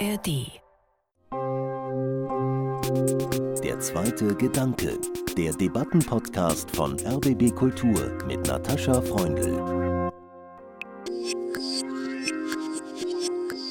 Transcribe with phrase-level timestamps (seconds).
[0.00, 0.60] ARD.
[3.64, 4.96] Der zweite Gedanke,
[5.36, 9.58] der Debattenpodcast von RBB Kultur mit Natascha Freundl.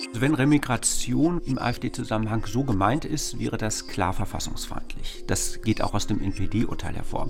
[0.08, 5.24] Also wenn Remigration im AfD-Zusammenhang so gemeint ist, wäre das klar verfassungsfeindlich.
[5.28, 7.30] Das geht auch aus dem NPD-Urteil hervor.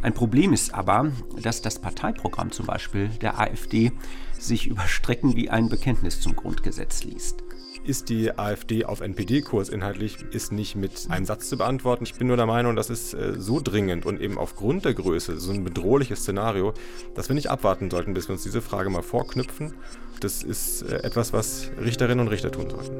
[0.00, 1.12] Ein Problem ist aber,
[1.42, 3.92] dass das Parteiprogramm zum Beispiel der AfD
[4.38, 7.42] sich über Strecken wie ein Bekenntnis zum Grundgesetz liest.
[7.82, 12.04] Ist die AfD auf NPD-Kurs inhaltlich, ist nicht mit einem Satz zu beantworten.
[12.04, 15.38] Ich bin nur der Meinung, das ist äh, so dringend und eben aufgrund der Größe
[15.40, 16.74] so ein bedrohliches Szenario,
[17.14, 19.74] dass wir nicht abwarten sollten, bis wir uns diese Frage mal vorknüpfen.
[20.20, 22.90] Das ist äh, etwas, was Richterinnen und Richter tun sollten.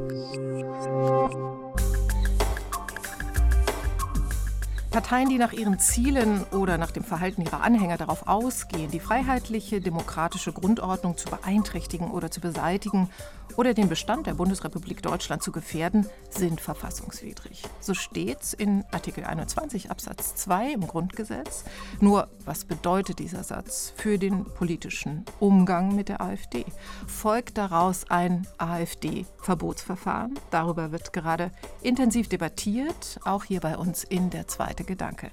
[4.91, 9.81] Parteien, die nach ihren Zielen oder nach dem Verhalten ihrer Anhänger darauf ausgehen, die freiheitliche,
[9.81, 13.09] demokratische Grundordnung zu beeinträchtigen oder zu beseitigen
[13.57, 17.63] oder den Bestand der Bundesrepublik Deutschland zu gefährden, sind verfassungswidrig.
[17.81, 21.65] So steht's in Artikel 21 Absatz 2 im Grundgesetz.
[22.01, 26.65] Nur, was bedeutet dieser Satz für den politischen Umgang mit der AfD?
[27.07, 30.39] Folgt daraus ein AfD-Verbotsverfahren?
[30.51, 34.49] Darüber wird gerade intensiv debattiert, auch hier bei uns in der
[34.81, 35.31] zweite Gedanke.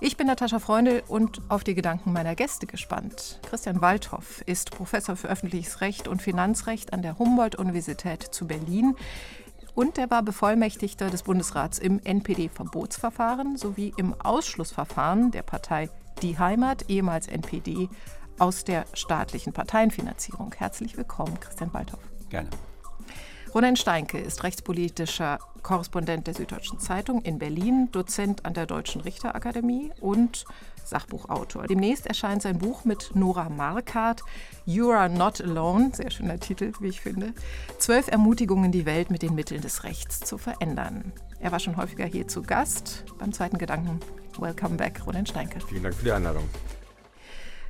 [0.00, 3.40] Ich bin Natascha Freundl und auf die Gedanken meiner Gäste gespannt.
[3.48, 8.96] Christian Waldhoff ist Professor für öffentliches Recht und Finanzrecht an der Humboldt Universität zu Berlin.
[9.74, 15.88] Und er war Bevollmächtigter des Bundesrats im NPD-Verbotsverfahren sowie im Ausschlussverfahren der Partei
[16.22, 17.88] Die Heimat, ehemals NPD,
[18.38, 20.52] aus der staatlichen Parteienfinanzierung.
[20.56, 22.00] Herzlich willkommen, Christian Waldhoff.
[22.28, 22.50] Gerne.
[23.54, 29.90] Ronan Steinke ist rechtspolitischer Korrespondent der Süddeutschen Zeitung in Berlin, Dozent an der Deutschen Richterakademie
[30.00, 30.44] und
[30.84, 31.66] Sachbuchautor.
[31.66, 34.22] Demnächst erscheint sein Buch mit Nora Markart,
[34.66, 37.32] You Are Not Alone, sehr schöner Titel, wie ich finde.
[37.78, 41.12] Zwölf Ermutigungen, die Welt mit den Mitteln des Rechts zu verändern.
[41.40, 43.04] Er war schon häufiger hier zu Gast.
[43.18, 44.00] Beim zweiten Gedanken,
[44.38, 45.60] welcome back, Roland Steinke.
[45.66, 46.44] Vielen Dank für die Einladung.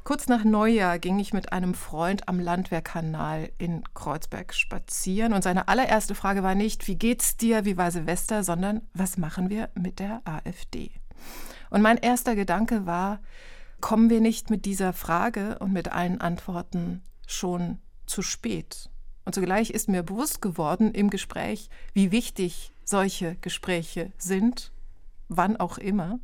[0.09, 5.69] Kurz nach Neujahr ging ich mit einem Freund am Landwehrkanal in Kreuzberg spazieren und seine
[5.69, 9.99] allererste Frage war nicht, wie geht's dir, wie war Silvester, sondern was machen wir mit
[9.99, 10.93] der AfD?
[11.69, 13.21] Und mein erster Gedanke war,
[13.83, 17.77] kommen wir nicht mit dieser Frage und mit allen Antworten schon
[18.07, 18.89] zu spät?
[19.27, 24.73] Und zugleich ist mir bewusst geworden im Gespräch, wie wichtig solche Gespräche sind,
[25.29, 26.19] wann auch immer,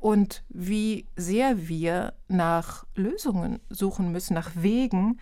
[0.00, 5.18] und wie sehr wir nach Lösungen suchen müssen, nach Wegen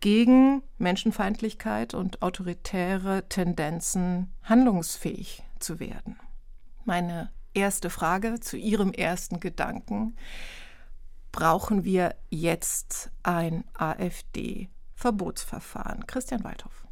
[0.00, 6.18] gegen Menschenfeindlichkeit und autoritäre Tendenzen handlungsfähig zu werden.
[6.84, 10.16] Meine erste Frage zu Ihrem ersten Gedanken.
[11.32, 16.06] Brauchen wir jetzt ein AfD-Verbotsverfahren?
[16.06, 16.85] Christian Waldhoff.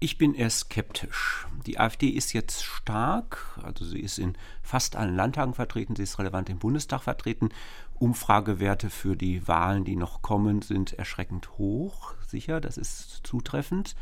[0.00, 1.48] Ich bin eher skeptisch.
[1.66, 6.20] Die AfD ist jetzt stark, also sie ist in fast allen Landtagen vertreten, sie ist
[6.20, 7.48] relevant im Bundestag vertreten.
[7.94, 13.96] Umfragewerte für die Wahlen, die noch kommen, sind erschreckend hoch, sicher, das ist zutreffend.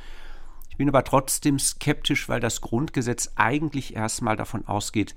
[0.69, 5.15] Ich bin aber trotzdem skeptisch, weil das Grundgesetz eigentlich erstmal davon ausgeht,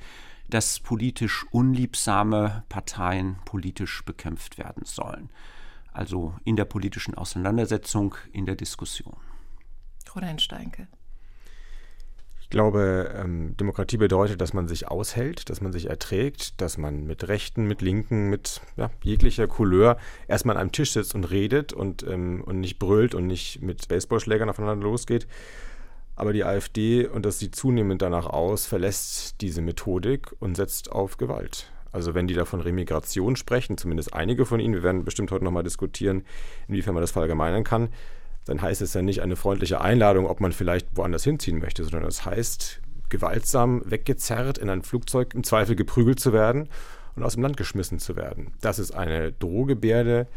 [0.50, 5.30] dass politisch unliebsame Parteien politisch bekämpft werden sollen.
[5.92, 9.18] Also in der politischen Auseinandersetzung, in der Diskussion.
[10.16, 10.88] Roland Steinke.
[12.42, 17.06] Ich glaube, ähm, Demokratie bedeutet, dass man sich aushält, dass man sich erträgt, dass man
[17.06, 19.98] mit Rechten, mit Linken, mit ja, jeglicher Couleur
[20.28, 23.88] erstmal an einem Tisch sitzt und redet und, ähm, und nicht brüllt und nicht mit
[23.88, 25.28] Baseballschlägern aufeinander losgeht.
[26.16, 31.18] Aber die AfD, und das sieht zunehmend danach aus, verlässt diese Methodik und setzt auf
[31.18, 31.72] Gewalt.
[31.92, 35.46] Also wenn die da von Remigration sprechen, zumindest einige von ihnen, wir werden bestimmt heute
[35.46, 36.24] nochmal diskutieren,
[36.68, 37.90] inwiefern man das verallgemeinern kann,
[38.50, 42.04] dann heißt es ja nicht eine freundliche Einladung, ob man vielleicht woanders hinziehen möchte, sondern
[42.04, 46.68] das heißt, gewaltsam weggezerrt in ein Flugzeug, im Zweifel geprügelt zu werden
[47.16, 48.54] und aus dem Land geschmissen zu werden.
[48.60, 50.28] Das ist eine Drohgebärde,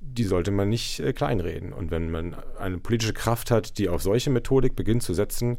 [0.00, 1.72] die sollte man nicht äh, kleinreden.
[1.72, 5.56] Und wenn man eine politische Kraft hat, die auf solche Methodik beginnt zu setzen,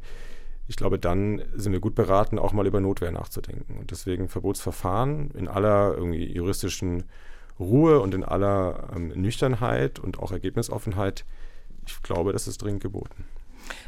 [0.68, 3.80] ich glaube, dann sind wir gut beraten, auch mal über Notwehr nachzudenken.
[3.80, 7.06] Und deswegen Verbotsverfahren in aller irgendwie juristischen
[7.60, 11.26] Ruhe und in aller ähm, Nüchternheit und auch Ergebnisoffenheit,
[11.92, 13.26] ich glaube, das ist dringend geboten.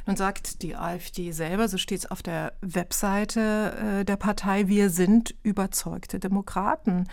[0.05, 4.89] Nun sagt die AfD selber, so steht es auf der Webseite äh, der Partei, wir
[4.89, 7.07] sind überzeugte Demokraten.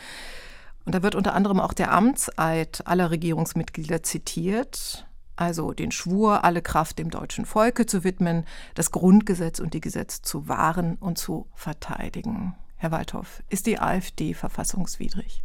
[0.85, 5.07] Und da wird unter anderem auch der Amtseid aller Regierungsmitglieder zitiert,
[5.37, 8.45] also den Schwur, alle Kraft dem deutschen Volke zu widmen,
[8.75, 12.55] das Grundgesetz und die Gesetze zu wahren und zu verteidigen.
[12.77, 15.43] Herr Waldhoff, ist die AfD verfassungswidrig?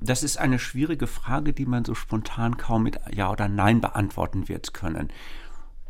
[0.00, 4.48] Das ist eine schwierige Frage, die man so spontan kaum mit Ja oder Nein beantworten
[4.48, 5.10] wird können.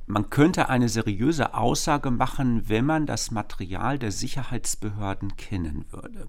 [0.07, 6.29] Man könnte eine seriöse Aussage machen, wenn man das Material der Sicherheitsbehörden kennen würde.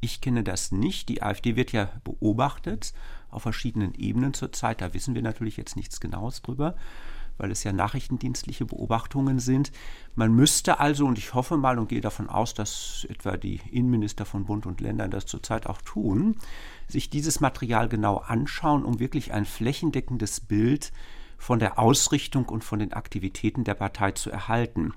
[0.00, 1.10] Ich kenne das nicht.
[1.10, 2.94] Die AfD wird ja beobachtet
[3.28, 4.80] auf verschiedenen Ebenen zurzeit.
[4.80, 6.76] Da wissen wir natürlich jetzt nichts Genaues drüber,
[7.40, 9.72] weil es ja nachrichtendienstliche Beobachtungen sind.
[10.14, 14.24] Man müsste also, und ich hoffe mal und gehe davon aus, dass etwa die Innenminister
[14.26, 16.36] von Bund und Ländern das zurzeit auch tun,
[16.86, 20.92] sich dieses Material genau anschauen, um wirklich ein flächendeckendes Bild
[21.38, 24.92] von der Ausrichtung und von den Aktivitäten der Partei zu erhalten.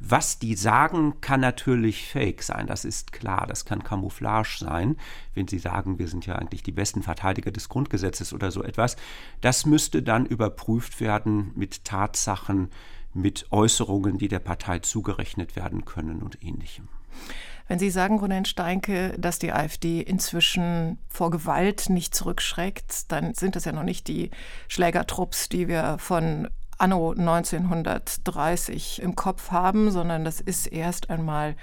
[0.00, 4.96] Was die sagen, kann natürlich fake sein, das ist klar, das kann Camouflage sein,
[5.34, 8.96] wenn sie sagen, wir sind ja eigentlich die besten Verteidiger des Grundgesetzes oder so etwas.
[9.40, 12.70] Das müsste dann überprüft werden mit Tatsachen,
[13.12, 16.88] mit Äußerungen, die der Partei zugerechnet werden können und ähnlichem.
[17.66, 23.56] Wenn Sie sagen, Ronen Steinke, dass die AfD inzwischen vor Gewalt nicht zurückschreckt, dann sind
[23.56, 24.30] das ja noch nicht die
[24.68, 26.48] Schlägertrupps, die wir von
[26.78, 31.56] Anno 1930 im Kopf haben, sondern das ist erst einmal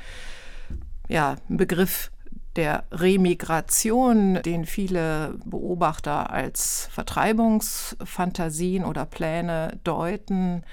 [1.08, 2.12] ja, ein Begriff
[2.56, 10.64] der Remigration, den viele Beobachter als Vertreibungsfantasien oder Pläne deuten.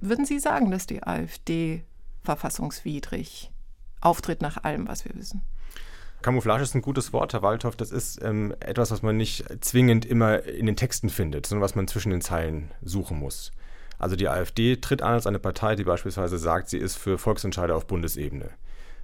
[0.00, 1.84] Würden Sie sagen, dass die AfD
[2.24, 3.52] verfassungswidrig
[4.00, 5.42] auftritt nach allem, was wir wissen?
[6.22, 7.76] Camouflage ist ein gutes Wort, Herr Waldhoff.
[7.76, 11.74] Das ist ähm, etwas, was man nicht zwingend immer in den Texten findet, sondern was
[11.74, 13.52] man zwischen den Zeilen suchen muss.
[14.02, 17.72] Also die AfD tritt an als eine Partei, die beispielsweise sagt, sie ist für Volksentscheide
[17.72, 18.50] auf Bundesebene.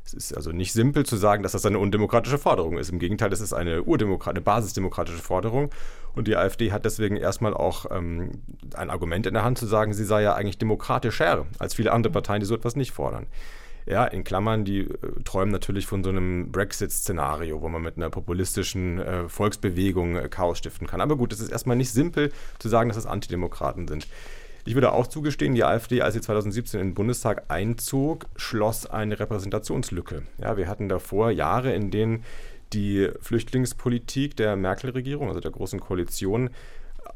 [0.05, 2.91] Es ist also nicht simpel zu sagen, dass das eine undemokratische Forderung ist.
[2.91, 5.71] Im Gegenteil, es ist eine, eine basisdemokratische Forderung.
[6.17, 8.43] Und die AfD hat deswegen erstmal auch ähm,
[8.75, 12.12] ein Argument in der Hand zu sagen, sie sei ja eigentlich demokratischer als viele andere
[12.12, 13.29] Parteien, die so etwas nicht fordern.
[13.87, 18.11] Ja, in Klammern, die äh, träumen natürlich von so einem Brexit-Szenario, wo man mit einer
[18.11, 21.00] populistischen äh, Volksbewegung äh, Chaos stiften kann.
[21.00, 24.09] Aber gut, es ist erstmal nicht simpel zu sagen, dass das Antidemokraten sind.
[24.69, 29.19] Ich würde auch zugestehen, die AfD, als sie 2017 in den Bundestag einzog, schloss eine
[29.19, 30.25] Repräsentationslücke.
[30.37, 32.23] Ja, wir hatten davor Jahre, in denen
[32.75, 36.50] die Flüchtlingspolitik der Merkel-Regierung, also der Großen Koalition,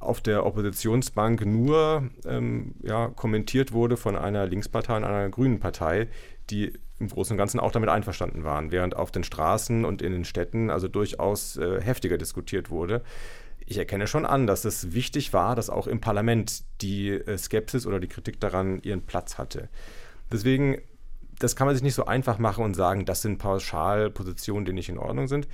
[0.00, 6.08] auf der Oppositionsbank nur ähm, ja, kommentiert wurde von einer Linkspartei und einer Grünen Partei,
[6.48, 10.12] die im Großen und Ganzen auch damit einverstanden waren, während auf den Straßen und in
[10.12, 13.02] den Städten also durchaus äh, heftiger diskutiert wurde
[13.72, 17.86] ich erkenne schon an, dass es wichtig war, dass auch im Parlament die äh, Skepsis
[17.86, 19.68] oder die Kritik daran ihren Platz hatte.
[20.30, 20.78] Deswegen,
[21.38, 24.88] das kann man sich nicht so einfach machen und sagen, das sind Pauschalpositionen, die nicht
[24.88, 25.48] in Ordnung sind.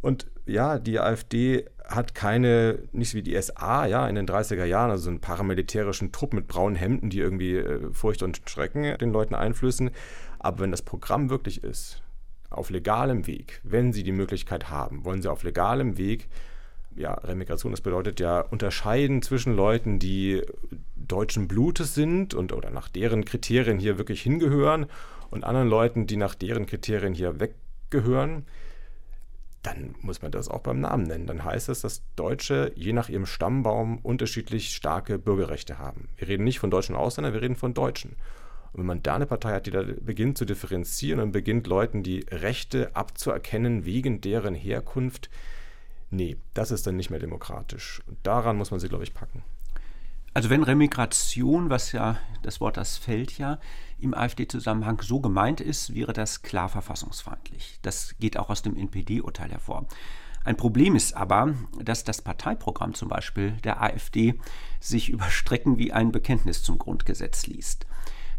[0.00, 4.90] Und ja, die AfD hat keine, nicht wie die SA, ja, in den 30er Jahren,
[4.90, 9.34] also einen paramilitärischen Trupp mit braunen Hemden, die irgendwie äh, Furcht und Schrecken den Leuten
[9.34, 9.90] einflößen.
[10.38, 12.02] Aber wenn das Programm wirklich ist,
[12.48, 16.28] auf legalem Weg, wenn sie die Möglichkeit haben, wollen sie auf legalem Weg
[16.96, 20.42] ja, Remigration, das bedeutet ja unterscheiden zwischen Leuten, die
[20.96, 24.86] deutschen Blutes sind und oder nach deren Kriterien hier wirklich hingehören
[25.30, 28.46] und anderen Leuten, die nach deren Kriterien hier weggehören,
[29.62, 31.26] dann muss man das auch beim Namen nennen.
[31.26, 36.08] Dann heißt es, dass Deutsche je nach ihrem Stammbaum unterschiedlich starke Bürgerrechte haben.
[36.16, 38.16] Wir reden nicht von deutschen Ausländern, wir reden von Deutschen.
[38.72, 42.02] Und wenn man da eine Partei hat, die da beginnt zu differenzieren und beginnt Leuten
[42.02, 45.28] die Rechte abzuerkennen wegen deren Herkunft,
[46.10, 48.02] Nee, das ist dann nicht mehr demokratisch.
[48.06, 49.42] Und daran muss man sich, glaube ich, packen.
[50.32, 53.58] Also wenn Remigration, was ja das Wort das fällt ja,
[53.98, 57.78] im AfD-Zusammenhang so gemeint ist, wäre das klar verfassungsfeindlich.
[57.82, 59.86] Das geht auch aus dem NPD-Urteil hervor.
[60.44, 64.38] Ein Problem ist aber, dass das Parteiprogramm zum Beispiel der AfD
[64.78, 67.86] sich überstrecken wie ein Bekenntnis zum Grundgesetz liest.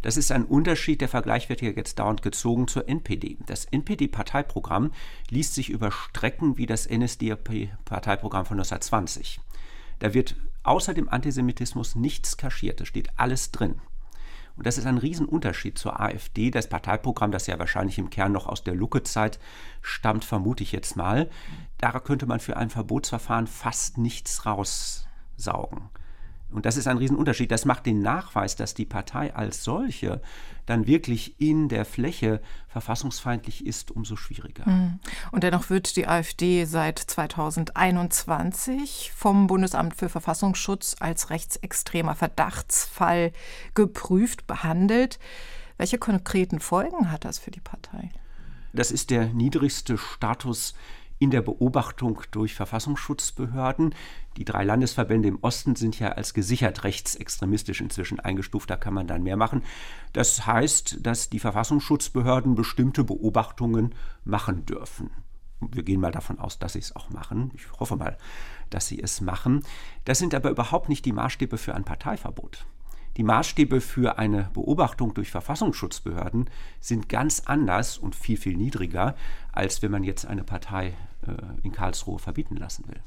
[0.01, 3.37] Das ist ein Unterschied, der Vergleich wird hier jetzt dauernd gezogen zur NPD.
[3.45, 4.91] Das NPD-Parteiprogramm
[5.29, 9.39] liest sich über Strecken wie das NSDAP-Parteiprogramm von 1920.
[9.99, 13.81] Da wird außer dem Antisemitismus nichts kaschiert, da steht alles drin.
[14.57, 18.47] Und das ist ein Riesenunterschied zur AfD, das Parteiprogramm, das ja wahrscheinlich im Kern noch
[18.47, 19.39] aus der Lucke-Zeit
[19.81, 21.29] stammt, vermute ich jetzt mal.
[21.77, 25.89] Da könnte man für ein Verbotsverfahren fast nichts raussaugen.
[26.51, 27.51] Und das ist ein Riesenunterschied.
[27.51, 30.21] Das macht den Nachweis, dass die Partei als solche
[30.65, 34.69] dann wirklich in der Fläche verfassungsfeindlich ist, umso schwieriger.
[34.69, 34.99] Mhm.
[35.31, 43.31] Und dennoch wird die AfD seit 2021 vom Bundesamt für Verfassungsschutz als rechtsextremer Verdachtsfall
[43.73, 45.19] geprüft, behandelt.
[45.77, 48.11] Welche konkreten Folgen hat das für die Partei?
[48.73, 50.75] Das ist der niedrigste Status
[51.21, 53.93] in der Beobachtung durch Verfassungsschutzbehörden.
[54.37, 59.05] Die drei Landesverbände im Osten sind ja als gesichert rechtsextremistisch inzwischen eingestuft, da kann man
[59.05, 59.61] dann mehr machen.
[60.13, 63.93] Das heißt, dass die Verfassungsschutzbehörden bestimmte Beobachtungen
[64.25, 65.11] machen dürfen.
[65.59, 67.51] Wir gehen mal davon aus, dass sie es auch machen.
[67.53, 68.17] Ich hoffe mal,
[68.71, 69.63] dass sie es machen.
[70.05, 72.65] Das sind aber überhaupt nicht die Maßstäbe für ein Parteiverbot.
[73.17, 76.49] Die Maßstäbe für eine Beobachtung durch Verfassungsschutzbehörden
[76.79, 79.15] sind ganz anders und viel, viel niedriger,
[79.51, 80.93] als wenn man jetzt eine Partei
[81.27, 81.31] äh,
[81.63, 83.01] in Karlsruhe verbieten lassen will.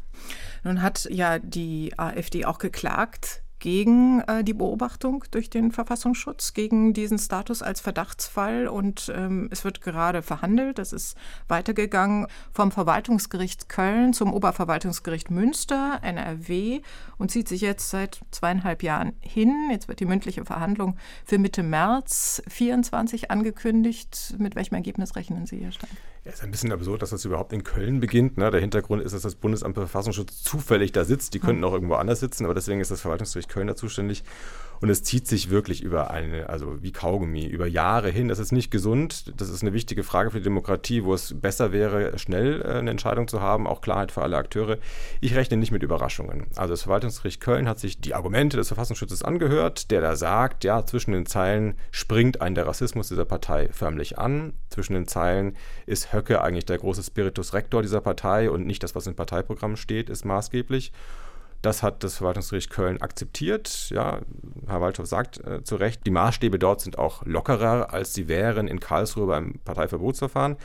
[0.62, 6.92] Nun hat ja die AfD auch geklagt gegen äh, die Beobachtung durch den Verfassungsschutz, gegen
[6.92, 8.68] diesen Status als Verdachtsfall.
[8.68, 10.76] Und ähm, es wird gerade verhandelt.
[10.76, 11.16] Das ist
[11.48, 16.82] weitergegangen vom Verwaltungsgericht Köln zum Oberverwaltungsgericht Münster, NRW,
[17.16, 19.70] und zieht sich jetzt seit zweieinhalb Jahren hin.
[19.70, 24.34] Jetzt wird die mündliche Verhandlung für Mitte März 24 angekündigt.
[24.36, 25.96] Mit welchem Ergebnis rechnen Sie, Herr Stein?
[26.24, 28.38] Ja, ist ein bisschen absurd, dass das überhaupt in Köln beginnt.
[28.38, 28.50] Ne?
[28.50, 31.34] Der Hintergrund ist, dass das Bundesamt für Verfassungsschutz zufällig da sitzt.
[31.34, 31.68] Die könnten hm.
[31.68, 34.24] auch irgendwo anders sitzen, aber deswegen ist das Verwaltungsgericht Köln da zuständig.
[34.80, 38.28] Und es zieht sich wirklich über eine, also wie Kaugummi, über Jahre hin.
[38.28, 39.32] Das ist nicht gesund.
[39.40, 42.90] Das ist eine wichtige Frage für die Demokratie, wo es besser wäre, schnell äh, eine
[42.90, 44.78] Entscheidung zu haben, auch Klarheit für alle Akteure.
[45.22, 46.48] Ich rechne nicht mit Überraschungen.
[46.56, 50.84] Also das Verwaltungsgericht Köln hat sich die Argumente des Verfassungsschutzes angehört, der da sagt, ja,
[50.84, 54.52] zwischen den Zeilen springt ein der Rassismus dieser Partei förmlich an.
[54.68, 55.56] Zwischen den Zeilen
[55.86, 59.76] ist Höcke eigentlich der große Spiritus Rector dieser Partei und nicht das, was im Parteiprogramm
[59.76, 60.92] steht, ist maßgeblich.
[61.64, 63.88] Das hat das Verwaltungsgericht Köln akzeptiert.
[63.88, 64.20] Ja,
[64.66, 68.68] Herr Waldhoff sagt äh, zu Recht, die Maßstäbe dort sind auch lockerer, als sie wären
[68.68, 70.56] in Karlsruhe beim Parteiverbotsverfahren.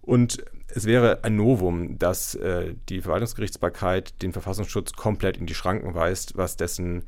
[0.00, 5.94] Und es wäre ein Novum, dass äh, die Verwaltungsgerichtsbarkeit den Verfassungsschutz komplett in die Schranken
[5.94, 7.04] weist, was dessen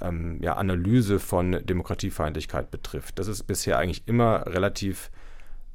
[0.00, 3.18] ähm, ja, Analyse von Demokratiefeindlichkeit betrifft.
[3.18, 5.10] Das ist bisher eigentlich immer relativ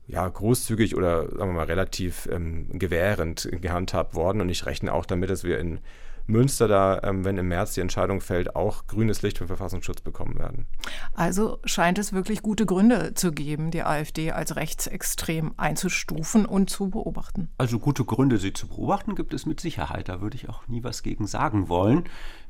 [0.07, 4.41] ja, großzügig oder sagen wir mal relativ ähm, gewährend gehandhabt worden.
[4.41, 5.79] Und ich rechne auch damit, dass wir in
[6.27, 10.37] Münster da, ähm, wenn im März die Entscheidung fällt, auch grünes Licht für Verfassungsschutz bekommen
[10.37, 10.67] werden.
[11.13, 16.89] Also scheint es wirklich gute Gründe zu geben, die AfD als rechtsextrem einzustufen und zu
[16.89, 17.49] beobachten.
[17.57, 20.09] Also gute Gründe, sie zu beobachten, gibt es mit Sicherheit.
[20.09, 22.03] Da würde ich auch nie was gegen sagen wollen.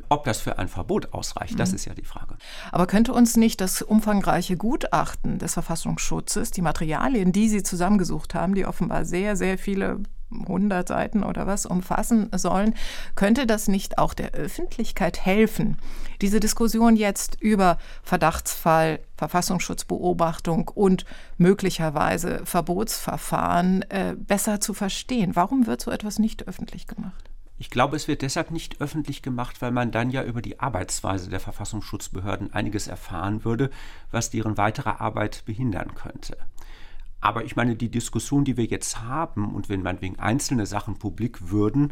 [0.09, 1.57] Ob das für ein Verbot ausreicht, mhm.
[1.57, 2.37] das ist ja die Frage.
[2.71, 8.55] Aber könnte uns nicht das umfangreiche Gutachten des Verfassungsschutzes, die Materialien, die Sie zusammengesucht haben,
[8.55, 9.99] die offenbar sehr, sehr viele
[10.31, 12.75] 100 Seiten oder was umfassen sollen,
[13.15, 15.77] könnte das nicht auch der Öffentlichkeit helfen,
[16.21, 21.05] diese Diskussion jetzt über Verdachtsfall, Verfassungsschutzbeobachtung und
[21.37, 25.35] möglicherweise Verbotsverfahren äh, besser zu verstehen?
[25.35, 27.29] Warum wird so etwas nicht öffentlich gemacht?
[27.59, 31.29] Ich glaube, es wird deshalb nicht öffentlich gemacht, weil man dann ja über die Arbeitsweise
[31.29, 33.71] der Verfassungsschutzbehörden einiges erfahren würde,
[34.11, 36.37] was deren weitere Arbeit behindern könnte.
[37.19, 40.99] Aber ich meine, die Diskussion, die wir jetzt haben, und wenn man wegen einzelne Sachen
[40.99, 41.91] publik würden,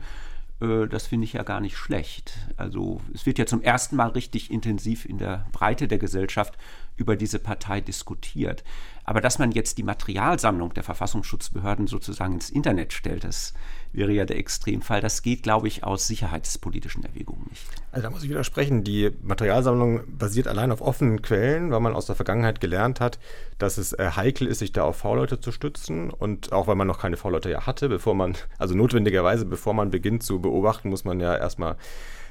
[0.62, 2.38] äh, das finde ich ja gar nicht schlecht.
[2.58, 6.58] Also es wird ja zum ersten Mal richtig intensiv in der Breite der Gesellschaft
[6.98, 8.64] über diese Partei diskutiert.
[9.08, 13.54] Aber dass man jetzt die Materialsammlung der Verfassungsschutzbehörden sozusagen ins Internet stellt, das
[13.94, 15.00] wäre ja der Extremfall.
[15.00, 17.68] Das geht, glaube ich, aus sicherheitspolitischen Erwägungen nicht.
[17.92, 18.84] Also da muss ich widersprechen.
[18.84, 23.20] Die Materialsammlung basiert allein auf offenen Quellen, weil man aus der Vergangenheit gelernt hat,
[23.60, 26.10] dass es äh, heikel ist, sich da auf V-Leute zu stützen.
[26.10, 29.92] Und auch weil man noch keine V-Leute ja hatte, bevor man, also notwendigerweise, bevor man
[29.92, 31.78] beginnt zu beobachten, muss man ja erstmal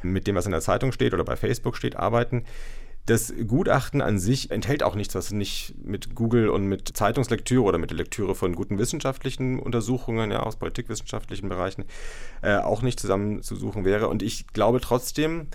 [0.02, 2.44] mit dem, was in der Zeitung steht oder bei Facebook steht, arbeiten.
[3.06, 7.76] Das Gutachten an sich enthält auch nichts, was nicht mit Google und mit Zeitungslektüre oder
[7.76, 11.84] mit der Lektüre von guten wissenschaftlichen Untersuchungen ja, aus politikwissenschaftlichen Bereichen
[12.40, 14.08] äh, auch nicht zusammenzusuchen wäre.
[14.08, 15.48] Und ich glaube trotzdem,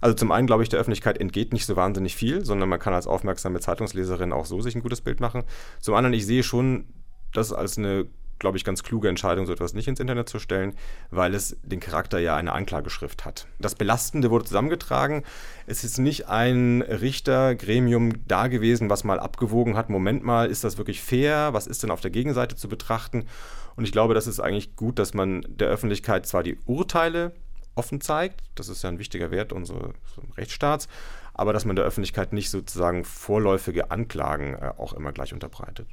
[0.00, 2.94] also zum einen glaube ich, der Öffentlichkeit entgeht nicht so wahnsinnig viel, sondern man kann
[2.94, 5.42] als aufmerksame Zeitungsleserin auch so sich ein gutes Bild machen.
[5.80, 6.86] Zum anderen, ich sehe schon
[7.34, 8.06] das als eine
[8.38, 10.74] glaube ich, ganz kluge Entscheidung, so etwas nicht ins Internet zu stellen,
[11.10, 13.46] weil es den Charakter ja einer Anklageschrift hat.
[13.58, 15.22] Das Belastende wurde zusammengetragen.
[15.66, 20.78] Es ist nicht ein Richtergremium da gewesen, was mal abgewogen hat, Moment mal, ist das
[20.78, 21.52] wirklich fair?
[21.52, 23.26] Was ist denn auf der Gegenseite zu betrachten?
[23.76, 27.32] Und ich glaube, das ist eigentlich gut, dass man der Öffentlichkeit zwar die Urteile
[27.74, 29.94] offen zeigt, das ist ja ein wichtiger Wert unseres
[30.36, 30.88] Rechtsstaats,
[31.34, 35.86] aber dass man der Öffentlichkeit nicht sozusagen vorläufige Anklagen äh, auch immer gleich unterbreitet.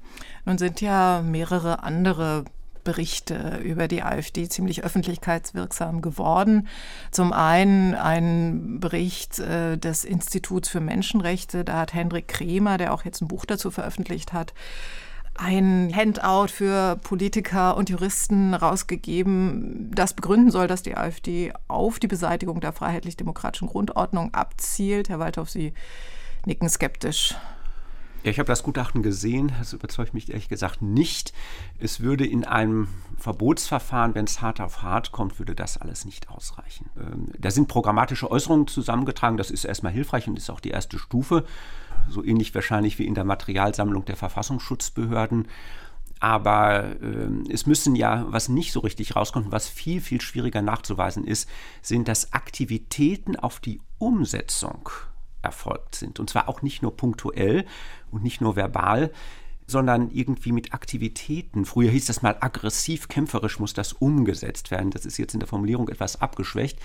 [0.45, 2.45] Nun sind ja mehrere andere
[2.83, 6.67] Berichte über die AfD ziemlich öffentlichkeitswirksam geworden.
[7.11, 13.05] Zum einen ein Bericht äh, des Instituts für Menschenrechte, da hat Hendrik Kremer, der auch
[13.05, 14.53] jetzt ein Buch dazu veröffentlicht hat,
[15.41, 22.07] ein Handout für Politiker und Juristen rausgegeben, das begründen soll, dass die AfD auf die
[22.07, 25.09] Beseitigung der freiheitlich-demokratischen Grundordnung abzielt.
[25.09, 25.73] Herr Waldhoff, Sie
[26.45, 27.35] nicken skeptisch.
[28.23, 29.51] Ja, ich habe das Gutachten gesehen.
[29.57, 31.33] Das überzeugt mich ehrlich gesagt nicht.
[31.79, 36.29] Es würde in einem Verbotsverfahren, wenn es hart auf hart kommt, würde das alles nicht
[36.29, 36.91] ausreichen.
[36.99, 39.37] Ähm, da sind programmatische Äußerungen zusammengetragen.
[39.37, 41.45] Das ist erstmal hilfreich und ist auch die erste Stufe.
[42.09, 45.47] So ähnlich wahrscheinlich wie in der Materialsammlung der Verfassungsschutzbehörden.
[46.19, 51.25] Aber äh, es müssen ja, was nicht so richtig rauskommt, was viel, viel schwieriger nachzuweisen
[51.25, 51.49] ist,
[51.81, 54.89] sind, dass Aktivitäten auf die Umsetzung
[55.41, 56.19] erfolgt sind.
[56.19, 57.65] Und zwar auch nicht nur punktuell
[58.11, 59.11] und nicht nur verbal,
[59.65, 61.65] sondern irgendwie mit Aktivitäten.
[61.65, 64.91] Früher hieß das mal aggressiv, kämpferisch muss das umgesetzt werden.
[64.91, 66.77] Das ist jetzt in der Formulierung etwas abgeschwächt.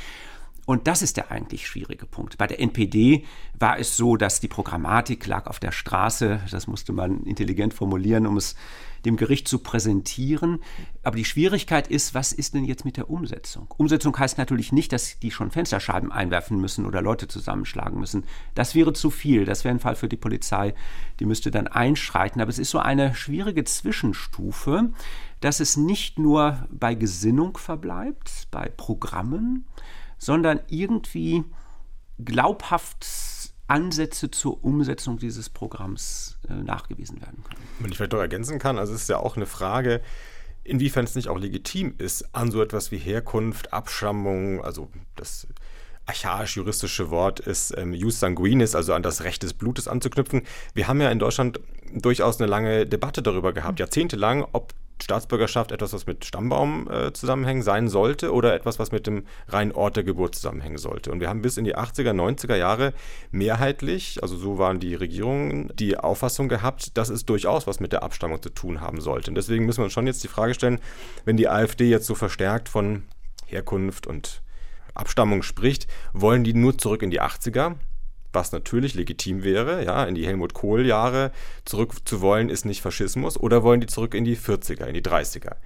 [0.67, 2.39] Und das ist der eigentlich schwierige Punkt.
[2.39, 3.25] Bei der NPD
[3.59, 6.41] war es so, dass die Programmatik lag auf der Straße.
[6.51, 8.57] Das musste man intelligent formulieren, um es
[9.05, 10.59] dem Gericht zu präsentieren.
[11.05, 13.73] Aber die Schwierigkeit ist, was ist denn jetzt mit der Umsetzung?
[13.77, 18.25] Umsetzung heißt natürlich nicht, dass die schon Fensterscheiben einwerfen müssen oder Leute zusammenschlagen müssen.
[18.57, 19.45] Das wäre zu viel.
[19.45, 20.75] Das wäre ein Fall für die Polizei.
[21.21, 22.41] Die müsste dann einschreiten.
[22.41, 24.91] Aber es ist so eine schwierige Zwischenstufe,
[25.39, 29.65] dass es nicht nur bei Gesinnung verbleibt, bei Programmen,
[30.19, 31.45] sondern irgendwie
[32.19, 33.07] glaubhaft
[33.69, 37.61] Ansätze zur Umsetzung dieses Programms äh, nachgewiesen werden können.
[37.81, 40.01] Wenn ich vielleicht doch ergänzen kann, also es ist ja auch eine Frage,
[40.63, 45.49] inwiefern es nicht auch legitim ist, an so etwas wie Herkunft, Abstammung, also das
[46.07, 50.43] archaisch-juristische Wort ist ähm, Jus sanguinis, also an das Recht des Blutes anzuknüpfen.
[50.75, 51.61] Wir haben ja in Deutschland
[51.93, 54.73] durchaus eine lange Debatte darüber gehabt, jahrzehntelang, ob
[55.03, 59.73] Staatsbürgerschaft etwas, was mit Stammbaum äh, zusammenhängen sein sollte oder etwas, was mit dem reinen
[59.73, 61.13] Ort der Geburt zusammenhängen sollte.
[61.13, 62.93] Und wir haben bis in die 80er, 90er Jahre
[63.31, 68.03] mehrheitlich, also so waren die Regierungen, die Auffassung gehabt, dass es durchaus was mit der
[68.03, 69.31] Abstammung zu tun haben sollte.
[69.31, 70.81] Und deswegen müssen wir uns schon jetzt die Frage stellen,
[71.25, 73.03] wenn die AfD jetzt so verstärkt von
[73.47, 74.43] Herkunft und
[74.95, 77.75] Abstammung spricht, wollen die nur zurück in die 80er?
[78.33, 81.33] Was natürlich legitim wäre, ja, in die Helmut Kohl-Jahre
[81.65, 85.03] zurück zu wollen, ist nicht Faschismus, oder wollen die zurück in die 40er, in die
[85.03, 85.57] 30er?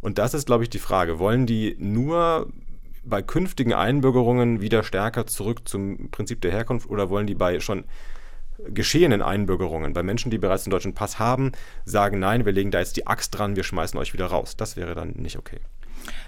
[0.00, 1.18] Und das ist, glaube ich, die Frage.
[1.18, 2.52] Wollen die nur
[3.04, 7.84] bei künftigen Einbürgerungen wieder stärker zurück zum Prinzip der Herkunft oder wollen die bei schon
[8.68, 11.52] geschehenen Einbürgerungen, bei Menschen, die bereits einen deutschen Pass haben,
[11.84, 14.56] sagen, nein, wir legen da jetzt die Axt dran, wir schmeißen euch wieder raus.
[14.56, 15.58] Das wäre dann nicht okay.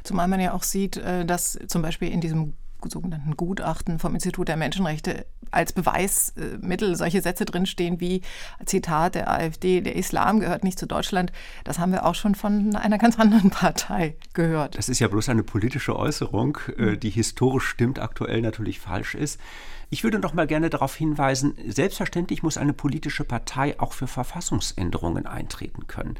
[0.02, 2.54] Zumal man ja auch sieht, äh, dass zum Beispiel in diesem
[2.88, 8.22] sogenannten Gutachten vom Institut der Menschenrechte als Beweismittel solche Sätze drinstehen wie
[8.64, 11.32] Zitat der AfD, der Islam gehört nicht zu Deutschland.
[11.64, 14.76] Das haben wir auch schon von einer ganz anderen Partei gehört.
[14.76, 19.40] Das ist ja bloß eine politische Äußerung, äh, die historisch stimmt, aktuell natürlich falsch ist.
[19.88, 25.26] Ich würde noch mal gerne darauf hinweisen, selbstverständlich muss eine politische Partei auch für Verfassungsänderungen
[25.26, 26.16] eintreten können.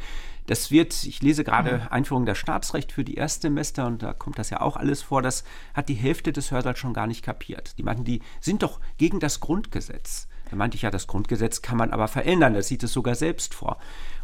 [0.46, 1.88] Das wird, ich lese gerade mhm.
[1.90, 5.44] Einführung der Staatsrecht für die Erstsemester und da kommt das ja auch alles vor, das
[5.74, 7.78] hat die Hälfte des Hörsaals schon gar nicht kapiert.
[7.78, 10.28] Die meinten, die sind doch gegen das Grundgesetz.
[10.50, 13.54] Da meinte ich ja, das Grundgesetz kann man aber verändern, das sieht es sogar selbst
[13.54, 13.78] vor.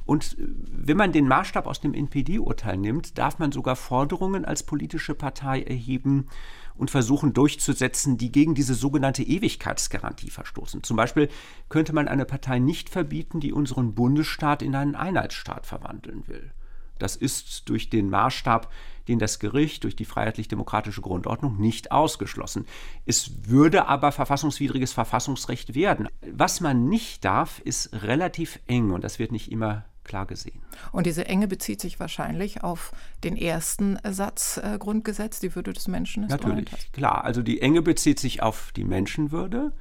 [0.04, 4.62] Und äh, wenn man den Maßstab aus dem NPD-Urteil nimmt, darf man sogar Forderungen als
[4.62, 6.28] politische Partei erheben,
[6.74, 10.82] und versuchen durchzusetzen, die gegen diese sogenannte Ewigkeitsgarantie verstoßen.
[10.82, 11.28] Zum Beispiel
[11.68, 16.52] könnte man eine Partei nicht verbieten, die unseren Bundesstaat in einen Einheitsstaat verwandeln will.
[16.98, 18.70] Das ist durch den Maßstab,
[19.08, 22.66] den das Gericht durch die freiheitlich-demokratische Grundordnung nicht ausgeschlossen.
[23.06, 26.08] Es würde aber verfassungswidriges Verfassungsrecht werden.
[26.30, 30.60] Was man nicht darf, ist relativ eng und das wird nicht immer klar gesehen.
[30.90, 32.92] Und diese Enge bezieht sich wahrscheinlich auf
[33.24, 36.26] den ersten Satz äh, Grundgesetz, die Würde des Menschen.
[36.26, 37.24] Natürlich, klar.
[37.24, 39.72] Also die Enge bezieht sich auf die Menschenwürde,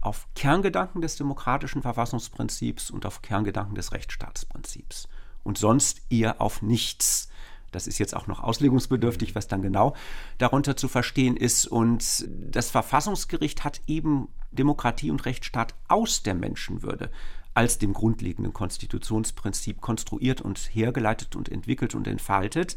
[0.00, 5.08] auf Kerngedanken des demokratischen Verfassungsprinzips und auf Kerngedanken des Rechtsstaatsprinzips.
[5.44, 7.28] Und sonst eher auf nichts.
[7.70, 9.94] Das ist jetzt auch noch auslegungsbedürftig, was dann genau
[10.38, 11.66] darunter zu verstehen ist.
[11.66, 17.10] Und das Verfassungsgericht hat eben Demokratie und Rechtsstaat aus der Menschenwürde
[17.58, 22.76] als dem grundlegenden Konstitutionsprinzip konstruiert und hergeleitet und entwickelt und entfaltet.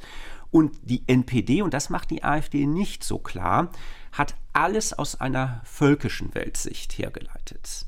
[0.49, 3.69] Und die NPD, und das macht die AfD nicht so klar,
[4.11, 7.85] hat alles aus einer völkischen Weltsicht hergeleitet.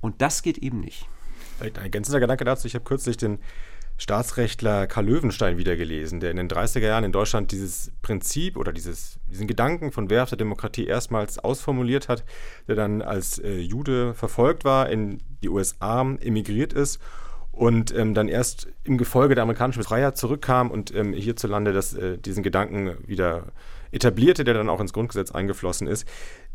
[0.00, 1.08] Und das geht eben nicht.
[1.58, 2.68] Vielleicht ein ergänzender Gedanke dazu.
[2.68, 3.40] Ich habe kürzlich den
[3.98, 8.72] Staatsrechtler Karl Löwenstein wieder gelesen, der in den 30er Jahren in Deutschland dieses Prinzip oder
[8.72, 12.24] dieses, diesen Gedanken von wehrhafter Demokratie erstmals ausformuliert hat,
[12.68, 17.00] der dann als äh, Jude verfolgt war, in die USA emigriert ist
[17.56, 22.18] und ähm, dann erst im Gefolge der amerikanischen Freiheit zurückkam und ähm, hierzulande das, äh,
[22.18, 23.44] diesen Gedanken wieder
[23.92, 26.06] etablierte, der dann auch ins Grundgesetz eingeflossen ist,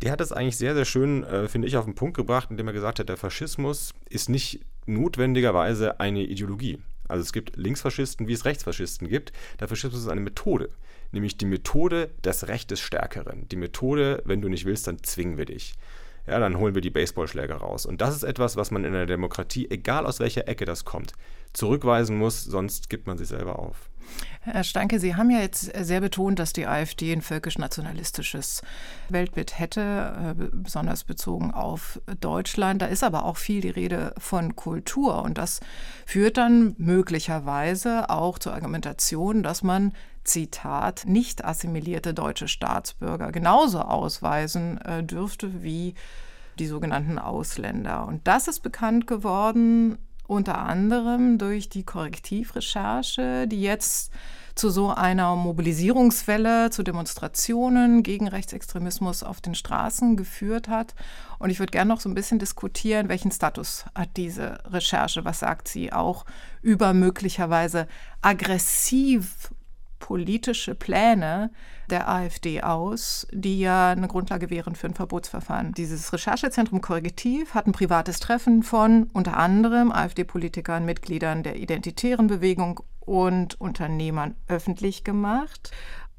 [0.04, 2.68] der hat es eigentlich sehr, sehr schön, äh, finde ich, auf den Punkt gebracht, indem
[2.68, 6.80] er gesagt hat, der Faschismus ist nicht notwendigerweise eine Ideologie.
[7.12, 9.34] Also es gibt Linksfaschisten, wie es Rechtsfaschisten gibt.
[9.60, 10.70] Der Faschismus ist eine Methode,
[11.12, 13.48] nämlich die Methode des Recht des Stärkeren.
[13.50, 15.76] Die Methode, wenn du nicht willst, dann zwingen wir dich.
[16.26, 17.86] Ja, dann holen wir die Baseballschläger raus.
[17.86, 21.14] Und das ist etwas, was man in einer Demokratie, egal aus welcher Ecke das kommt,
[21.54, 23.91] zurückweisen muss, sonst gibt man sich selber auf.
[24.44, 28.64] Herr Stanke, Sie haben ja jetzt sehr betont, dass die AfD ein völkisch-nationalistisches
[29.10, 32.82] Weltbild hätte, äh, besonders bezogen auf Deutschland.
[32.82, 35.22] Da ist aber auch viel die Rede von Kultur.
[35.22, 35.60] Und das
[36.08, 39.94] führt dann möglicherweise auch zur Argumentation, dass man
[40.24, 45.94] Zitat, nicht assimilierte deutsche Staatsbürger genauso ausweisen äh, dürfte wie
[46.60, 48.08] die sogenannten Ausländer.
[48.08, 49.98] Und das ist bekannt geworden
[50.32, 54.12] unter anderem durch die Korrektivrecherche, die jetzt
[54.56, 60.96] zu so einer Mobilisierungswelle, zu Demonstrationen gegen Rechtsextremismus auf den Straßen geführt hat.
[61.38, 65.40] Und ich würde gerne noch so ein bisschen diskutieren, welchen Status hat diese Recherche, was
[65.40, 66.26] sagt sie auch
[66.62, 67.88] über möglicherweise
[68.22, 69.52] aggressiv
[70.02, 71.52] politische Pläne
[71.90, 75.74] der AfD aus, die ja eine Grundlage wären für ein Verbotsverfahren.
[75.74, 82.82] Dieses Recherchezentrum Korrektiv hat ein privates Treffen von unter anderem AfD-Politikern, Mitgliedern der Identitären Bewegung
[83.00, 85.72] und Unternehmern öffentlich gemacht.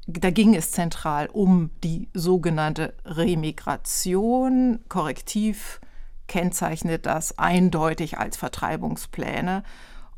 [0.07, 4.79] Da ging es zentral um die sogenannte Remigration.
[4.89, 5.79] Korrektiv
[6.27, 9.63] kennzeichnet das eindeutig als Vertreibungspläne.